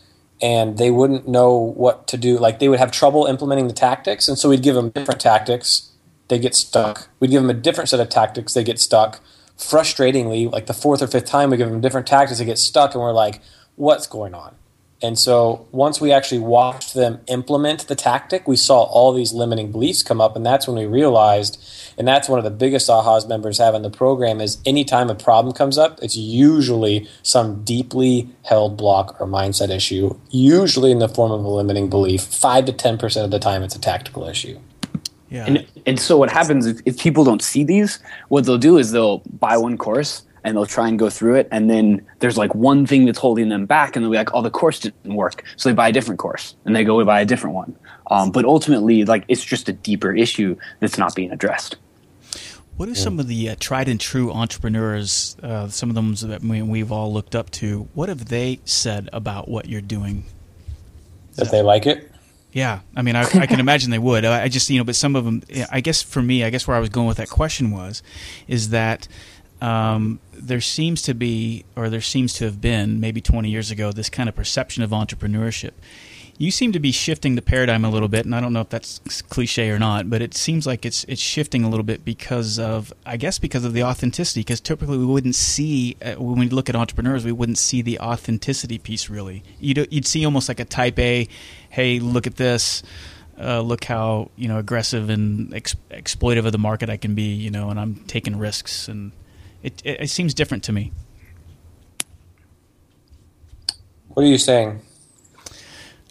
and 0.43 0.79
they 0.79 0.91
wouldn't 0.91 1.29
know 1.29 1.55
what 1.55 2.07
to 2.09 2.17
do. 2.17 2.39
Like 2.39 2.59
they 2.59 2.69
would 2.69 2.79
have 2.79 2.91
trouble 2.91 3.27
implementing 3.27 3.69
the 3.69 3.75
tactics. 3.75 4.29
And 4.29 4.39
so 4.39 4.49
we'd 4.49 4.63
give 4.63 4.75
them 4.75 4.91
different 4.91 5.21
tactics, 5.21 5.91
they 6.29 6.39
get 6.39 6.55
stuck. 6.55 7.09
We'd 7.21 7.31
give 7.31 7.43
them 7.43 7.51
a 7.51 7.55
different 7.55 7.91
set 7.91 8.01
of 8.01 8.09
tactics, 8.09 8.55
they 8.55 8.65
get 8.65 8.79
stuck. 8.79 9.21
Frustratingly, 9.57 10.51
like 10.51 10.67
the 10.67 10.75
fourth 10.75 11.01
or 11.01 11.07
fifth 11.07 11.27
time, 11.27 11.51
we 11.51 11.57
give 11.57 11.71
them 11.71 11.81
different 11.81 12.07
tactics, 12.07 12.41
they 12.41 12.45
get 12.45 12.59
stuck, 12.59 12.95
and 12.95 13.01
we're 13.01 13.13
like, 13.13 13.41
what's 13.77 14.07
going 14.07 14.35
on? 14.35 14.57
And 15.05 15.19
so 15.19 15.67
once 15.71 16.01
we 16.01 16.13
actually 16.13 16.39
watched 16.39 16.95
them 16.95 17.21
implement 17.27 17.89
the 17.89 17.95
tactic, 17.95 18.49
we 18.49 18.57
saw 18.57 18.85
all 18.85 19.13
these 19.13 19.35
limiting 19.35 19.71
beliefs 19.71 20.03
come 20.03 20.19
up, 20.19 20.35
and 20.35 20.47
that's 20.47 20.67
when 20.67 20.79
we 20.79 20.87
realized, 20.87 21.63
and 21.99 22.09
that's 22.09 22.27
one 22.27 22.39
of 22.39 22.45
the 22.45 22.51
biggest 22.51 22.89
ahas 22.89 23.29
members 23.29 23.59
have 23.59 23.75
in 23.75 23.83
the 23.83 23.91
program 23.91 24.41
is 24.41 24.57
anytime 24.65 25.11
a 25.11 25.15
problem 25.15 25.53
comes 25.53 25.77
up, 25.77 26.03
it's 26.03 26.17
usually 26.17 27.07
some 27.23 27.63
deeply 27.65 28.31
held 28.45 28.79
block 28.79 29.21
or 29.21 29.27
mindset 29.27 29.69
issue, 29.69 30.19
usually 30.31 30.91
in 30.91 31.01
the 31.01 31.09
form 31.09 31.33
of 31.33 31.45
a 31.45 31.49
limiting 31.49 31.91
belief. 31.91 32.23
Five 32.23 32.65
to 32.65 32.73
ten 32.73 32.97
percent 32.97 33.27
of 33.27 33.31
the 33.31 33.39
time, 33.39 33.63
it's 33.63 33.77
a 33.77 33.81
tactical 33.81 34.27
issue. 34.27 34.59
Yeah. 35.29 35.45
And, 35.47 35.67
and 35.85 36.01
so 36.01 36.17
what 36.17 36.31
happens 36.31 36.65
if, 36.65 36.81
if 36.87 36.99
people 36.99 37.25
don't 37.25 37.43
see 37.43 37.63
these, 37.63 37.99
what 38.29 38.47
they'll 38.47 38.57
do 38.57 38.79
is 38.79 38.93
they'll 38.93 39.19
buy 39.19 39.59
one 39.59 39.77
course 39.77 40.23
and 40.45 40.57
they'll 40.57 40.67
try 40.67 40.89
and 40.89 40.99
go 40.99 41.11
through 41.11 41.37
it. 41.37 41.49
And 41.51 41.69
then 41.69 42.07
there's 42.21 42.39
like 42.39 42.55
one 42.55 42.87
thing 42.87 43.07
that's 43.07 43.19
holding 43.19 43.49
them 43.49 43.67
back 43.67 43.97
and 43.97 44.05
they'll 44.05 44.13
be 44.13 44.17
like 44.17 44.35
oh 44.35 44.43
the 44.43 44.51
course 44.51 44.79
didn't 44.79 45.15
work 45.15 45.43
so 45.57 45.69
they 45.69 45.75
buy 45.75 45.89
a 45.89 45.93
different 45.93 46.19
course. 46.21 46.55
And 46.65 46.77
they 46.77 46.85
go 46.85 46.99
and 46.99 47.07
buy 47.07 47.21
a 47.21 47.25
different 47.25 47.57
one. 47.57 47.77
Um, 48.11 48.31
but 48.31 48.45
ultimately 48.45 49.05
like 49.05 49.25
it's 49.29 49.45
just 49.45 49.69
a 49.69 49.73
deeper 49.73 50.15
issue 50.15 50.57
that's 50.81 50.99
not 50.99 51.15
being 51.15 51.33
addressed. 51.33 51.77
What 52.77 52.89
are 52.89 52.95
some 52.95 53.21
of 53.21 53.29
the 53.29 53.51
uh, 53.51 53.57
tried 53.61 53.89
and 53.89 54.01
true 54.01 54.33
entrepreneurs 54.33 55.37
uh, 55.43 55.69
some 55.69 55.91
of 55.91 55.95
them 55.95 56.15
that 56.29 56.43
we've 56.43 56.91
all 56.91 57.13
looked 57.13 57.37
up 57.37 57.51
to 57.53 57.89
what 57.95 58.09
have 58.09 58.27
they 58.27 58.61
said 58.65 59.09
about 59.13 59.49
what 59.49 59.69
you're 59.69 59.81
doing? 59.81 60.25
That 61.37 61.51
they 61.51 61.63
like 61.63 61.87
it? 61.87 62.11
Yeah, 62.55 62.81
I 62.95 63.03
mean, 63.03 63.17
I, 63.17 63.23
I, 63.23 63.47
can 63.47 63.59
imagine 63.59 63.91
they 63.91 63.99
would. 63.99 64.25
I 64.25 64.47
just, 64.47 64.71
you 64.71 64.79
know, 64.79 64.85
but 64.85 64.95
some 64.95 65.17
of 65.17 65.25
them, 65.25 65.43
I 65.73 65.81
guess 65.81 66.03
for 66.03 66.23
me, 66.23 66.45
I 66.45 66.51
guess 66.51 66.69
where 66.69 66.77
I 66.77 66.81
was 66.81 66.89
going 66.89 67.09
with 67.09 67.17
that 67.17 67.29
question 67.29 67.73
was, 67.73 68.01
is 68.47 68.69
that 68.69 69.09
um, 69.61 70.21
there 70.33 70.61
seems 70.61 71.03
to 71.03 71.15
be, 71.15 71.65
or 71.77 71.89
there 71.89 72.01
seems 72.01 72.35
to 72.35 72.45
have 72.45 72.61
been, 72.61 73.01
maybe 73.01 73.21
20 73.21 73.49
years 73.49 73.71
ago, 73.71 73.93
this 73.93 74.11
kind 74.11 74.29
of 74.29 74.35
perception 74.35 74.83
of 74.83 74.91
entrepreneurship. 74.91 75.73
You 76.37 76.51
seem 76.51 76.73
to 76.73 76.81
be 76.81 76.91
shifting 76.91 77.37
the 77.37 77.43
paradigm 77.43 77.85
a 77.85 77.91
little 77.91 78.09
bit, 78.09 78.25
and 78.25 78.35
I 78.35 78.41
don't 78.41 78.53
know 78.53 78.61
if 78.61 78.69
that's 78.69 78.99
cliche 79.23 79.71
or 79.71 79.79
not, 79.79 80.11
but 80.11 80.21
it 80.21 80.35
seems 80.35 80.67
like 80.67 80.85
it's 80.85 81.05
it's 81.05 81.21
shifting 81.21 81.63
a 81.63 81.69
little 81.69 81.85
bit 81.85 82.05
because 82.05 82.59
of, 82.59 82.93
I 83.07 83.17
guess, 83.17 83.39
because 83.39 83.65
of 83.65 83.73
the 83.73 83.85
authenticity. 83.85 84.41
Because 84.41 84.61
typically 84.61 84.99
we 84.99 85.07
wouldn't 85.07 85.37
see 85.37 85.97
uh, 86.03 86.15
when 86.15 86.41
we 86.41 86.49
look 86.49 86.69
at 86.69 86.75
entrepreneurs, 86.75 87.25
we 87.25 87.31
wouldn't 87.31 87.59
see 87.59 87.83
the 87.83 88.01
authenticity 88.01 88.79
piece 88.79 89.09
really. 89.09 89.45
You'd 89.61 89.87
you'd 89.93 90.07
see 90.09 90.25
almost 90.25 90.49
like 90.49 90.59
a 90.59 90.65
Type 90.65 90.99
A, 90.99 91.29
hey, 91.71 92.01
look 92.01 92.27
at 92.27 92.35
this. 92.35 92.83
Uh, 93.39 93.61
look 93.61 93.85
how 93.85 94.31
you 94.37 94.49
know 94.49 94.59
aggressive 94.59 95.11
and 95.11 95.55
ex- 95.55 95.77
exploitive 95.93 96.47
of 96.47 96.53
the 96.53 96.59
market 96.59 96.91
I 96.91 96.97
can 96.97 97.15
be, 97.15 97.33
you 97.35 97.51
know, 97.51 97.71
and 97.71 97.79
I'm 97.79 97.95
taking 98.07 98.39
risks, 98.39 98.89
and 98.89 99.13
it, 99.65 99.83
it, 99.85 100.03
it 100.03 100.11
seems 100.11 100.35
different 100.35 100.63
to 100.65 100.73
me. 100.73 100.93
What 104.09 104.25
are 104.25 104.29
you 104.29 104.39
saying? 104.39 104.81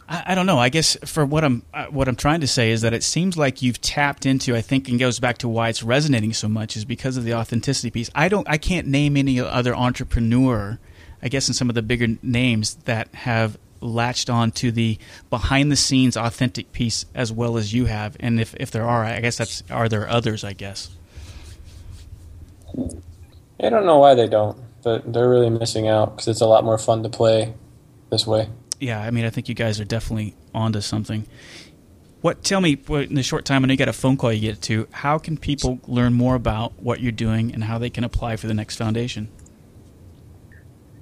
I, 0.09 0.23
I 0.27 0.35
don't 0.35 0.45
know. 0.45 0.59
I 0.59 0.69
guess 0.69 0.97
for 1.05 1.25
what 1.25 1.43
I'm 1.45 1.63
uh, 1.73 1.85
what 1.85 2.07
I'm 2.07 2.15
trying 2.15 2.41
to 2.41 2.47
say 2.47 2.71
is 2.71 2.81
that 2.81 2.93
it 2.93 3.03
seems 3.03 3.37
like 3.37 3.61
you've 3.61 3.79
tapped 3.79 4.25
into. 4.25 4.55
I 4.55 4.61
think 4.61 4.89
and 4.89 4.99
goes 4.99 5.19
back 5.19 5.37
to 5.37 5.47
why 5.47 5.69
it's 5.69 5.83
resonating 5.83 6.33
so 6.33 6.49
much 6.49 6.75
is 6.75 6.83
because 6.83 7.15
of 7.15 7.23
the 7.23 7.33
authenticity 7.35 7.91
piece. 7.91 8.09
I 8.13 8.27
don't. 8.27 8.49
I 8.49 8.57
can't 8.57 8.87
name 8.87 9.15
any 9.15 9.39
other 9.39 9.75
entrepreneur. 9.75 10.79
I 11.21 11.29
guess 11.29 11.47
in 11.47 11.53
some 11.53 11.69
of 11.69 11.75
the 11.75 11.81
bigger 11.81 12.07
names 12.21 12.75
that 12.83 13.13
have 13.13 13.57
latched 13.79 14.29
on 14.29 14.51
to 14.51 14.71
the 14.71 14.97
behind 15.29 15.71
the 15.71 15.75
scenes 15.75 16.17
authentic 16.17 16.71
piece 16.71 17.05
as 17.13 17.31
well 17.31 17.57
as 17.57 17.73
you 17.73 17.85
have. 17.85 18.17
And 18.19 18.41
if 18.41 18.55
if 18.55 18.71
there 18.71 18.85
are, 18.85 19.05
I 19.05 19.21
guess 19.21 19.37
that's 19.37 19.63
are 19.69 19.87
there 19.87 20.09
others? 20.09 20.43
I 20.43 20.53
guess. 20.53 20.89
I 23.63 23.69
don't 23.69 23.85
know 23.85 23.97
why 23.97 24.13
they 24.13 24.27
don't, 24.27 24.57
but 24.83 25.11
they're 25.11 25.29
really 25.29 25.49
missing 25.49 25.87
out 25.87 26.11
because 26.11 26.27
it's 26.27 26.41
a 26.41 26.45
lot 26.45 26.63
more 26.63 26.77
fun 26.77 27.01
to 27.03 27.09
play 27.09 27.53
this 28.09 28.27
way 28.27 28.49
yeah, 28.83 29.01
I 29.01 29.11
mean, 29.11 29.25
I 29.25 29.29
think 29.29 29.47
you 29.47 29.55
guys 29.55 29.79
are 29.79 29.85
definitely 29.85 30.35
onto 30.53 30.81
something. 30.81 31.25
What? 32.21 32.43
Tell 32.43 32.61
me, 32.61 32.77
in 32.89 33.15
the 33.15 33.23
short 33.23 33.45
time, 33.45 33.63
I 33.63 33.67
know 33.67 33.73
you 33.73 33.77
got 33.77 33.87
a 33.87 33.93
phone 33.93 34.17
call 34.17 34.31
you 34.31 34.41
get 34.41 34.61
to. 34.63 34.87
How 34.91 35.17
can 35.17 35.37
people 35.37 35.79
learn 35.87 36.13
more 36.13 36.35
about 36.35 36.73
what 36.81 36.99
you're 36.99 37.11
doing 37.11 37.53
and 37.53 37.63
how 37.63 37.77
they 37.77 37.89
can 37.89 38.03
apply 38.03 38.35
for 38.35 38.47
the 38.47 38.53
next 38.53 38.75
foundation? 38.77 39.29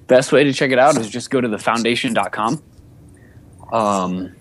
Best 0.06 0.32
way 0.32 0.44
to 0.44 0.52
check 0.52 0.70
it 0.70 0.78
out 0.78 0.96
is 0.96 1.08
just 1.08 1.30
go 1.30 1.40
to 1.40 1.48
thefoundation.com. 1.48 2.62
Um, 3.72 4.34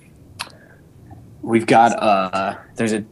we've 1.41 1.65
got 1.65 1.91
uh, 1.93 2.57
there's 2.75 2.93
a 2.93 3.03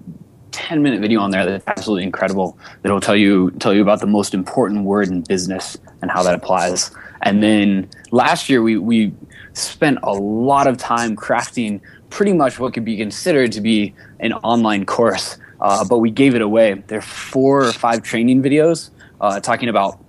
10 0.51 0.81
minute 0.81 1.01
video 1.01 1.19
on 1.19 1.31
there 1.31 1.45
that's 1.45 1.67
absolutely 1.67 2.03
incredible 2.03 2.57
that'll 2.81 2.99
tell 2.99 3.15
you 3.15 3.51
tell 3.51 3.73
you 3.73 3.81
about 3.81 3.99
the 3.99 4.07
most 4.07 4.33
important 4.33 4.83
word 4.85 5.07
in 5.07 5.21
business 5.21 5.77
and 6.01 6.11
how 6.11 6.23
that 6.23 6.35
applies. 6.35 6.91
And 7.21 7.43
then 7.43 7.89
last 8.11 8.49
year 8.49 8.61
we 8.61 8.77
we 8.77 9.13
spent 9.53 9.99
a 10.03 10.13
lot 10.13 10.67
of 10.67 10.77
time 10.77 11.15
crafting 11.15 11.81
pretty 12.09 12.33
much 12.33 12.59
what 12.59 12.73
could 12.73 12.85
be 12.85 12.97
considered 12.97 13.51
to 13.53 13.61
be 13.61 13.93
an 14.19 14.33
online 14.33 14.85
course, 14.85 15.37
uh, 15.61 15.85
but 15.85 15.99
we 15.99 16.09
gave 16.09 16.35
it 16.35 16.41
away. 16.41 16.73
There 16.87 16.99
are 16.99 17.01
four 17.01 17.63
or 17.63 17.73
five 17.73 18.03
training 18.03 18.41
videos 18.41 18.89
uh, 19.21 19.39
talking 19.39 19.69
about 19.69 20.03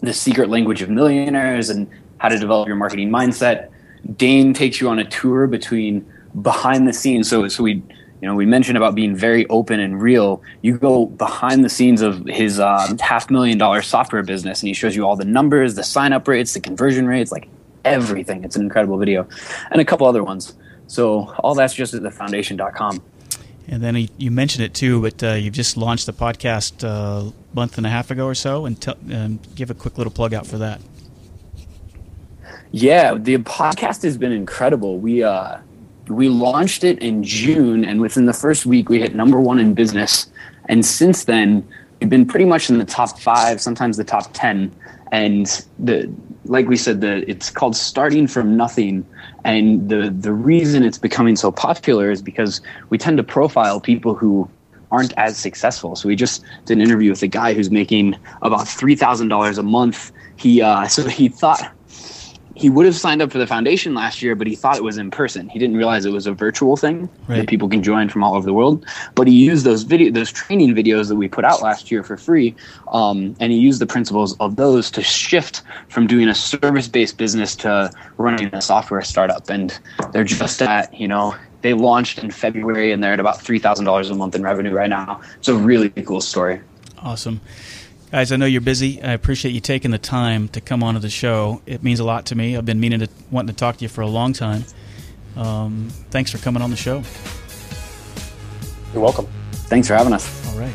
the 0.00 0.12
secret 0.12 0.48
language 0.48 0.82
of 0.82 0.88
millionaires 0.88 1.68
and 1.68 1.88
how 2.18 2.28
to 2.28 2.38
develop 2.38 2.66
your 2.66 2.76
marketing 2.76 3.10
mindset. 3.10 3.70
Dane 4.16 4.54
takes 4.54 4.80
you 4.80 4.88
on 4.88 4.98
a 4.98 5.04
tour 5.04 5.46
between 5.46 6.10
behind 6.40 6.88
the 6.88 6.92
scenes. 6.92 7.28
So, 7.28 7.48
so 7.48 7.62
we, 7.62 7.82
you 8.20 8.28
know, 8.28 8.34
we 8.34 8.44
mentioned 8.44 8.76
about 8.76 8.94
being 8.94 9.14
very 9.16 9.46
open 9.48 9.80
and 9.80 10.00
real. 10.00 10.42
You 10.62 10.76
go 10.78 11.06
behind 11.06 11.64
the 11.64 11.70
scenes 11.70 12.02
of 12.02 12.24
his 12.26 12.60
uh, 12.60 12.94
half 13.00 13.30
million 13.30 13.56
dollar 13.56 13.80
software 13.80 14.22
business, 14.22 14.62
and 14.62 14.68
he 14.68 14.74
shows 14.74 14.94
you 14.94 15.06
all 15.06 15.16
the 15.16 15.24
numbers, 15.24 15.74
the 15.74 15.82
sign 15.82 16.12
up 16.12 16.28
rates, 16.28 16.52
the 16.52 16.60
conversion 16.60 17.06
rates, 17.06 17.32
like 17.32 17.48
everything. 17.84 18.44
It's 18.44 18.56
an 18.56 18.62
incredible 18.62 18.98
video, 18.98 19.26
and 19.70 19.80
a 19.80 19.84
couple 19.84 20.06
other 20.06 20.22
ones. 20.22 20.54
So 20.86 21.32
all 21.38 21.54
that's 21.54 21.72
just 21.72 21.94
at 21.94 22.02
thefoundation.com. 22.02 23.02
And 23.68 23.82
then 23.82 24.08
you 24.18 24.30
mentioned 24.30 24.64
it 24.64 24.74
too, 24.74 25.00
but 25.00 25.22
uh, 25.22 25.32
you've 25.34 25.54
just 25.54 25.76
launched 25.76 26.06
the 26.06 26.12
podcast 26.12 26.82
a 26.82 26.88
uh, 27.28 27.30
month 27.54 27.78
and 27.78 27.86
a 27.86 27.90
half 27.90 28.10
ago 28.10 28.26
or 28.26 28.34
so, 28.34 28.66
and 28.66 28.80
t- 28.80 28.92
um, 29.14 29.38
give 29.54 29.70
a 29.70 29.74
quick 29.74 29.96
little 29.96 30.12
plug 30.12 30.34
out 30.34 30.46
for 30.46 30.58
that. 30.58 30.80
Yeah, 32.72 33.14
the 33.14 33.38
podcast 33.38 34.02
has 34.02 34.18
been 34.18 34.32
incredible. 34.32 34.98
We 34.98 35.22
uh, 35.22 35.58
we 36.10 36.28
launched 36.28 36.84
it 36.84 36.98
in 36.98 37.22
June, 37.22 37.84
and 37.84 38.00
within 38.00 38.26
the 38.26 38.32
first 38.32 38.66
week, 38.66 38.88
we 38.88 39.00
hit 39.00 39.14
number 39.14 39.40
one 39.40 39.58
in 39.58 39.74
business. 39.74 40.30
And 40.68 40.84
since 40.84 41.24
then, 41.24 41.66
we've 42.00 42.10
been 42.10 42.26
pretty 42.26 42.44
much 42.44 42.68
in 42.70 42.78
the 42.78 42.84
top 42.84 43.18
five, 43.18 43.60
sometimes 43.60 43.96
the 43.96 44.04
top 44.04 44.30
ten. 44.32 44.74
And 45.12 45.46
the 45.78 46.12
like 46.44 46.68
we 46.68 46.76
said, 46.76 47.00
the 47.00 47.28
it's 47.28 47.50
called 47.50 47.76
starting 47.76 48.26
from 48.26 48.56
nothing, 48.56 49.04
and 49.44 49.88
the 49.88 50.10
the 50.10 50.32
reason 50.32 50.82
it's 50.82 50.98
becoming 50.98 51.36
so 51.36 51.50
popular 51.50 52.10
is 52.10 52.22
because 52.22 52.60
we 52.90 52.98
tend 52.98 53.16
to 53.16 53.24
profile 53.24 53.80
people 53.80 54.14
who 54.14 54.48
aren't 54.92 55.12
as 55.16 55.36
successful. 55.36 55.96
So 55.96 56.08
we 56.08 56.16
just 56.16 56.44
did 56.64 56.78
an 56.78 56.82
interview 56.82 57.10
with 57.10 57.22
a 57.22 57.28
guy 57.28 57.54
who's 57.54 57.70
making 57.70 58.16
about 58.42 58.68
three 58.68 58.94
thousand 58.94 59.28
dollars 59.28 59.58
a 59.58 59.62
month. 59.62 60.12
He 60.36 60.62
uh, 60.62 60.86
so 60.86 61.06
he 61.08 61.28
thought 61.28 61.72
he 62.60 62.68
would 62.68 62.84
have 62.84 62.94
signed 62.94 63.22
up 63.22 63.32
for 63.32 63.38
the 63.38 63.46
foundation 63.46 63.94
last 63.94 64.20
year, 64.20 64.34
but 64.34 64.46
he 64.46 64.54
thought 64.54 64.76
it 64.76 64.84
was 64.84 64.98
in 64.98 65.10
person. 65.10 65.48
He 65.48 65.58
didn't 65.58 65.78
realize 65.78 66.04
it 66.04 66.12
was 66.12 66.26
a 66.26 66.32
virtual 66.32 66.76
thing 66.76 67.08
right. 67.26 67.38
that 67.38 67.48
people 67.48 67.70
can 67.70 67.82
join 67.82 68.10
from 68.10 68.22
all 68.22 68.34
over 68.34 68.44
the 68.44 68.52
world. 68.52 68.84
But 69.14 69.28
he 69.28 69.34
used 69.34 69.64
those 69.64 69.82
video, 69.82 70.12
those 70.12 70.30
training 70.30 70.74
videos 70.74 71.08
that 71.08 71.16
we 71.16 71.26
put 71.26 71.46
out 71.46 71.62
last 71.62 71.90
year 71.90 72.02
for 72.02 72.18
free, 72.18 72.54
um, 72.88 73.34
and 73.40 73.50
he 73.50 73.58
used 73.58 73.80
the 73.80 73.86
principles 73.86 74.36
of 74.40 74.56
those 74.56 74.90
to 74.90 75.02
shift 75.02 75.62
from 75.88 76.06
doing 76.06 76.28
a 76.28 76.34
service-based 76.34 77.16
business 77.16 77.56
to 77.56 77.90
running 78.18 78.54
a 78.54 78.60
software 78.60 79.00
startup. 79.00 79.48
And 79.48 79.78
they're 80.12 80.24
just 80.24 80.60
at 80.60 80.92
you 80.92 81.08
know 81.08 81.34
they 81.62 81.72
launched 81.72 82.18
in 82.18 82.30
February 82.30 82.92
and 82.92 83.02
they're 83.02 83.14
at 83.14 83.20
about 83.20 83.40
three 83.40 83.58
thousand 83.58 83.86
dollars 83.86 84.10
a 84.10 84.14
month 84.14 84.34
in 84.34 84.42
revenue 84.42 84.72
right 84.72 84.90
now. 84.90 85.22
It's 85.38 85.48
a 85.48 85.54
really 85.54 85.88
cool 85.88 86.20
story. 86.20 86.60
Awesome. 86.98 87.40
Guys, 88.10 88.32
I 88.32 88.36
know 88.36 88.46
you're 88.46 88.60
busy. 88.60 89.00
I 89.00 89.12
appreciate 89.12 89.52
you 89.52 89.60
taking 89.60 89.92
the 89.92 89.98
time 89.98 90.48
to 90.48 90.60
come 90.60 90.82
onto 90.82 90.98
the 90.98 91.08
show. 91.08 91.62
It 91.64 91.84
means 91.84 92.00
a 92.00 92.04
lot 92.04 92.26
to 92.26 92.34
me. 92.34 92.56
I've 92.56 92.66
been 92.66 92.80
meaning 92.80 92.98
to 93.00 93.08
wanting 93.30 93.54
to 93.54 93.58
talk 93.58 93.76
to 93.76 93.82
you 93.84 93.88
for 93.88 94.00
a 94.00 94.08
long 94.08 94.32
time. 94.32 94.64
Um, 95.36 95.90
thanks 96.10 96.32
for 96.32 96.38
coming 96.38 96.60
on 96.60 96.70
the 96.70 96.76
show. 96.76 97.04
You're 98.92 99.02
welcome. 99.02 99.28
Thanks 99.52 99.86
for 99.86 99.94
having 99.94 100.12
us. 100.12 100.48
All 100.48 100.58
right. 100.58 100.74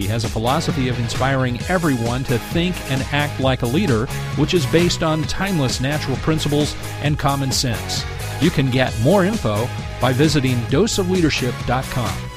He 0.00 0.06
has 0.06 0.24
a 0.24 0.30
philosophy 0.30 0.88
of 0.88 0.98
inspiring 0.98 1.60
everyone 1.68 2.24
to 2.24 2.38
think 2.38 2.74
and 2.90 3.02
act 3.12 3.38
like 3.38 3.60
a 3.60 3.66
leader, 3.66 4.06
which 4.38 4.54
is 4.54 4.64
based 4.64 5.02
on 5.02 5.24
timeless 5.24 5.78
natural 5.78 6.16
principles 6.16 6.74
and 7.02 7.18
common 7.18 7.52
sense. 7.52 8.02
You 8.40 8.48
can 8.48 8.70
get 8.70 8.98
more 9.02 9.26
info 9.26 9.68
by 10.00 10.14
visiting 10.14 10.56
doseofleadership.com. 10.72 12.29